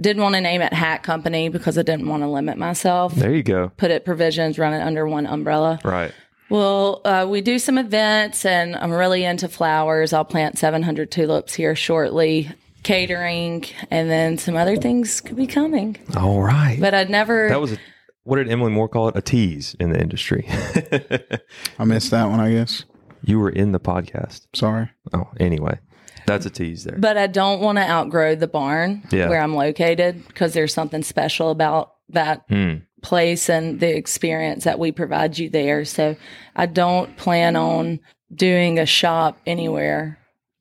didn't 0.00 0.22
want 0.22 0.36
to 0.36 0.40
name 0.40 0.62
it 0.62 0.72
Hat 0.72 1.02
Company 1.02 1.48
because 1.48 1.76
I 1.76 1.82
didn't 1.82 2.08
want 2.08 2.22
to 2.22 2.28
limit 2.28 2.56
myself. 2.56 3.14
There 3.14 3.34
you 3.34 3.42
go. 3.42 3.72
Put 3.76 3.90
it 3.90 4.04
provisions, 4.04 4.58
run 4.58 4.74
it 4.74 4.80
under 4.80 5.06
one 5.06 5.26
umbrella. 5.26 5.80
Right. 5.84 6.12
Well, 6.48 7.00
uh, 7.04 7.26
we 7.28 7.40
do 7.40 7.58
some 7.58 7.78
events, 7.78 8.44
and 8.44 8.76
I'm 8.76 8.92
really 8.92 9.24
into 9.24 9.48
flowers. 9.48 10.12
I'll 10.12 10.24
plant 10.24 10.58
700 10.58 11.10
tulips 11.10 11.54
here 11.54 11.74
shortly. 11.74 12.50
Catering, 12.82 13.64
and 13.90 14.10
then 14.10 14.38
some 14.38 14.56
other 14.56 14.76
things 14.76 15.20
could 15.20 15.36
be 15.36 15.46
coming. 15.46 15.96
All 16.16 16.42
right. 16.42 16.78
But 16.80 16.94
I'd 16.94 17.10
never. 17.10 17.48
that 17.48 17.60
was 17.60 17.72
a, 17.72 17.78
what 18.24 18.36
did 18.36 18.50
Emily 18.50 18.70
Moore 18.72 18.88
call 18.88 19.08
it? 19.08 19.16
A 19.16 19.22
tease 19.22 19.74
in 19.80 19.90
the 19.90 20.00
industry. 20.00 20.46
I 21.78 21.84
missed 21.84 22.10
that 22.10 22.26
one, 22.28 22.40
I 22.40 22.50
guess. 22.52 22.84
you 23.24 23.38
were 23.38 23.50
in 23.50 23.72
the 23.72 23.80
podcast. 23.80 24.46
Sorry. 24.54 24.90
Oh, 25.12 25.28
anyway, 25.38 25.78
that's 26.26 26.46
a 26.46 26.50
tease 26.50 26.84
there. 26.84 26.96
But 26.98 27.16
I 27.16 27.26
don't 27.26 27.60
want 27.60 27.78
to 27.78 27.84
outgrow 27.88 28.34
the 28.34 28.48
barn 28.48 29.02
Yeah. 29.10 29.28
where 29.28 29.40
I'm 29.40 29.54
located 29.54 30.26
because 30.26 30.52
there's 30.54 30.74
something 30.74 31.02
special 31.02 31.50
about 31.50 31.92
that 32.10 32.42
Hmm. 32.48 32.74
place 33.02 33.48
and 33.48 33.80
the 33.80 33.96
experience 33.96 34.64
that 34.64 34.78
we 34.78 34.92
provide 34.92 35.38
you 35.38 35.48
there. 35.50 35.84
So 35.84 36.14
I 36.54 36.66
don't 36.66 37.16
plan 37.16 37.56
on 37.56 38.00
doing 38.34 38.78
a 38.78 38.86
shop 38.86 39.38
anywhere 39.46 40.18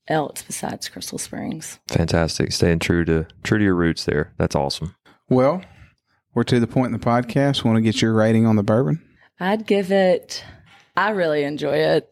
else 0.07 0.41
besides 0.41 0.89
Crystal 0.89 1.17
Springs. 1.17 1.79
Fantastic. 1.89 2.51
Staying 2.51 2.79
true 2.79 3.05
to 3.05 3.27
true 3.43 3.57
to 3.57 3.63
your 3.63 3.75
roots 3.75 4.05
there. 4.05 4.33
That's 4.37 4.55
awesome. 4.55 4.95
Well, 5.29 5.63
we're 6.33 6.43
to 6.43 6.59
the 6.59 6.67
point 6.67 6.93
in 6.93 6.99
the 6.99 7.05
podcast. 7.05 7.63
Want 7.63 7.75
to 7.77 7.81
get 7.81 8.01
your 8.01 8.13
rating 8.13 8.45
on 8.45 8.55
the 8.55 8.63
bourbon? 8.63 9.01
I'd 9.39 9.65
give 9.65 9.91
it, 9.91 10.43
I 10.95 11.09
really 11.11 11.43
enjoy 11.43 11.75
it. 11.77 12.11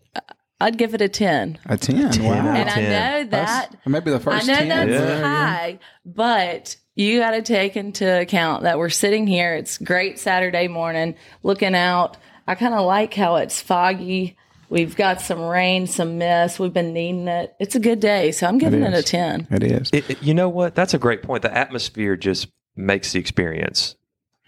I'd 0.62 0.78
give 0.78 0.94
it 0.94 1.02
a 1.02 1.08
10. 1.08 1.58
A 1.68 1.78
10. 1.78 1.96
Wow. 1.98 2.06
out 2.06 2.10
of 2.10 2.22
And 2.56 2.70
I 2.70 2.74
10. 2.74 2.84
know 2.84 3.30
That's- 3.30 3.68
that. 3.70 3.76
maybe 3.86 4.12
the 4.12 4.20
first 4.20 4.44
I 4.50 4.52
know 4.52 4.60
10. 4.60 4.68
that's 4.70 4.92
Yeah, 4.92 5.22
high, 5.22 5.80
but 6.06 6.76
you 6.96 7.20
got 7.20 7.32
to 7.32 7.42
take 7.42 7.78
into 7.78 8.20
account 8.22 8.64
that 8.64 8.78
we're 8.78 8.90
sitting 8.90 9.26
here. 9.26 9.54
It's 9.56 9.78
great 9.78 10.20
Saturday 10.20 10.68
morning, 10.68 11.16
looking 11.44 11.76
out. 11.76 12.18
I 12.46 12.56
kind 12.56 12.74
of 12.74 12.86
like 12.86 13.14
how 13.14 13.38
it's 13.38 13.62
foggy. 13.62 14.36
We've 14.70 14.96
got 14.96 15.20
some 15.22 15.42
rain, 15.42 15.88
some 15.88 16.18
mist. 16.20 16.60
We've 16.60 16.74
been 16.74 16.94
needing 16.94 17.28
it. 17.28 17.56
It's 17.60 17.76
a 17.76 17.80
good 17.80 18.00
day, 18.00 18.32
so 18.32 18.48
I'm 18.48 18.58
giving 18.60 18.84
it 18.84 18.94
a 18.94 19.02
ten. 19.04 19.48
It 19.52 19.64
is. 19.64 19.90
It, 19.92 20.10
it- 20.10 20.24
you 20.24 20.34
know 20.34 20.48
what? 20.50 20.76
That's 20.76 20.94
a 20.94 21.00
great 21.00 21.24
point. 21.24 21.42
The 21.42 21.56
atmosphere 21.56 22.16
just 22.16 22.48
makes 22.76 23.12
the 23.14 23.20
experience. 23.20 23.96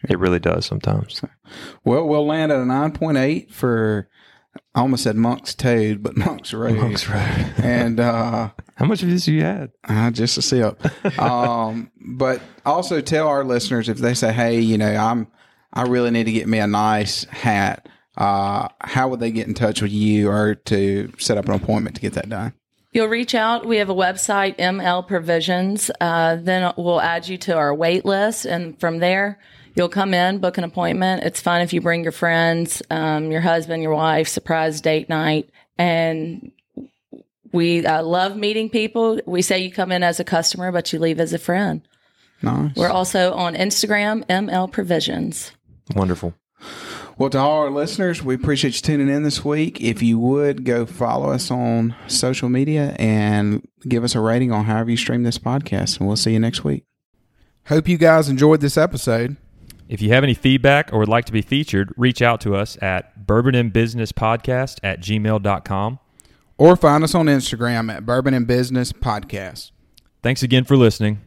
It 0.10 0.18
really 0.20 0.40
does 0.40 0.66
sometimes. 0.66 1.22
Well, 1.84 2.08
we'll 2.08 2.26
land 2.26 2.52
at 2.52 2.60
a 2.60 2.64
9.8 2.64 3.52
for, 3.52 4.10
I 4.74 4.80
almost 4.80 5.04
said 5.04 5.16
Monk's 5.16 5.54
Toad, 5.54 6.02
but 6.02 6.18
Monk's 6.26 6.54
Road. 6.54 6.78
right. 7.08 7.54
And 7.60 8.00
uh, 8.00 8.50
How 8.76 8.86
much 8.86 9.04
of 9.04 9.10
this 9.10 9.28
you 9.28 9.42
had? 9.44 9.72
uh, 9.88 10.10
just 10.10 10.38
a 10.40 10.42
sip. 10.42 10.82
um, 11.20 11.92
but 12.00 12.42
also 12.66 13.00
tell 13.02 13.28
our 13.28 13.44
listeners 13.44 13.90
if 13.90 13.98
they 14.00 14.16
say, 14.16 14.34
hey, 14.34 14.60
you 14.60 14.78
know, 14.78 14.92
I'm, 14.96 15.28
I 15.74 15.84
really 15.84 16.10
need 16.12 16.24
to 16.26 16.32
get 16.32 16.48
me 16.48 16.58
a 16.58 16.66
nice 16.68 17.26
hat. 17.26 17.88
Uh, 18.18 18.68
how 18.82 19.08
would 19.08 19.20
they 19.20 19.32
get 19.32 19.48
in 19.48 19.54
touch 19.54 19.82
with 19.82 19.92
you 19.92 20.30
or 20.30 20.56
to 20.56 21.12
set 21.18 21.38
up 21.38 21.46
an 21.48 21.54
appointment 21.54 21.96
to 21.96 22.02
get 22.02 22.14
that 22.14 22.30
done? 22.30 22.54
You'll 22.94 23.08
reach 23.08 23.34
out. 23.34 23.66
We 23.66 23.78
have 23.78 23.90
a 23.90 23.96
website, 23.96 24.58
ML 24.58 25.08
Provisions. 25.08 25.90
Uh, 26.02 26.36
then 26.36 26.74
we'll 26.76 27.00
add 27.00 27.28
you 27.28 27.38
to 27.40 27.56
our 27.56 27.74
wait 27.74 28.04
list, 28.04 28.46
and 28.46 28.78
from 28.82 29.00
there, 29.00 29.40
you'll 29.76 29.88
come 29.88 30.14
in, 30.14 30.40
book 30.40 30.58
an 30.58 30.66
appointment. 30.66 31.24
It's 31.24 31.40
fun 31.40 31.62
if 31.62 31.72
you 31.72 31.80
bring 31.80 32.04
your 32.04 32.12
friends, 32.12 32.82
um, 32.90 33.32
your 33.32 33.40
husband, 33.40 33.82
your 33.82 33.96
wife, 33.96 34.28
surprise 34.28 34.82
date 34.82 35.08
night, 35.08 35.50
and 35.78 36.52
we 37.54 37.86
uh, 37.86 38.04
love 38.04 38.36
meeting 38.36 38.70
people. 38.70 39.22
We 39.26 39.42
say 39.42 39.60
you 39.60 39.72
come 39.72 39.94
in 39.94 40.04
as 40.04 40.20
a 40.20 40.26
customer, 40.26 40.74
but 40.74 40.92
you 40.92 41.00
leave 41.00 41.22
as 41.22 41.32
a 41.32 41.40
friend. 41.40 41.82
Nice. 42.42 42.76
We're 42.76 42.90
also 42.90 43.34
on 43.34 43.56
Instagram, 43.56 44.26
ML 44.26 44.70
Provisions. 44.70 45.52
Wonderful. 45.96 46.34
Well, 47.22 47.30
to 47.30 47.38
all 47.38 47.60
our 47.60 47.70
listeners, 47.70 48.24
we 48.24 48.34
appreciate 48.34 48.74
you 48.74 48.82
tuning 48.82 49.08
in 49.08 49.22
this 49.22 49.46
week. 49.46 49.80
If 49.80 50.02
you 50.02 50.18
would 50.18 50.66
go 50.66 50.88
follow 50.88 51.30
us 51.30 51.52
on 51.52 51.94
social 52.08 52.50
media 52.50 52.96
and 52.98 53.64
give 53.88 54.04
us 54.04 54.16
a 54.16 54.20
rating 54.20 54.52
on 54.52 54.66
however 54.66 54.90
you 54.90 54.98
stream 54.98 55.22
this 55.22 55.38
podcast, 55.38 56.00
and 56.00 56.08
we'll 56.08 56.18
see 56.18 56.34
you 56.34 56.40
next 56.40 56.64
week. 56.64 56.84
Hope 57.68 57.88
you 57.88 58.00
guys 58.00 58.28
enjoyed 58.28 58.60
this 58.60 58.76
episode. 58.76 59.38
If 59.88 60.02
you 60.02 60.10
have 60.10 60.24
any 60.24 60.34
feedback 60.34 60.92
or 60.92 60.98
would 60.98 61.10
like 61.10 61.26
to 61.26 61.32
be 61.32 61.44
featured, 61.44 61.94
reach 61.96 62.24
out 62.24 62.42
to 62.42 62.56
us 62.56 62.76
at 62.82 63.28
bourbonandbusinesspodcast 63.28 64.80
at 64.82 65.00
gmail.com. 65.00 66.00
Or 66.58 66.76
find 66.76 67.04
us 67.04 67.14
on 67.14 67.28
Instagram 67.28 67.94
at 67.96 68.04
Bourbon 68.04 68.34
and 68.34 68.48
Business 68.48 68.92
Podcast. 68.92 69.70
Thanks 70.24 70.42
again 70.42 70.64
for 70.64 70.76
listening. 70.76 71.22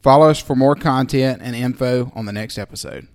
Follow 0.00 0.30
us 0.30 0.38
for 0.38 0.54
more 0.54 0.76
content 0.76 1.42
and 1.42 1.56
info 1.56 2.12
on 2.14 2.26
the 2.26 2.32
next 2.32 2.56
episode. 2.56 3.08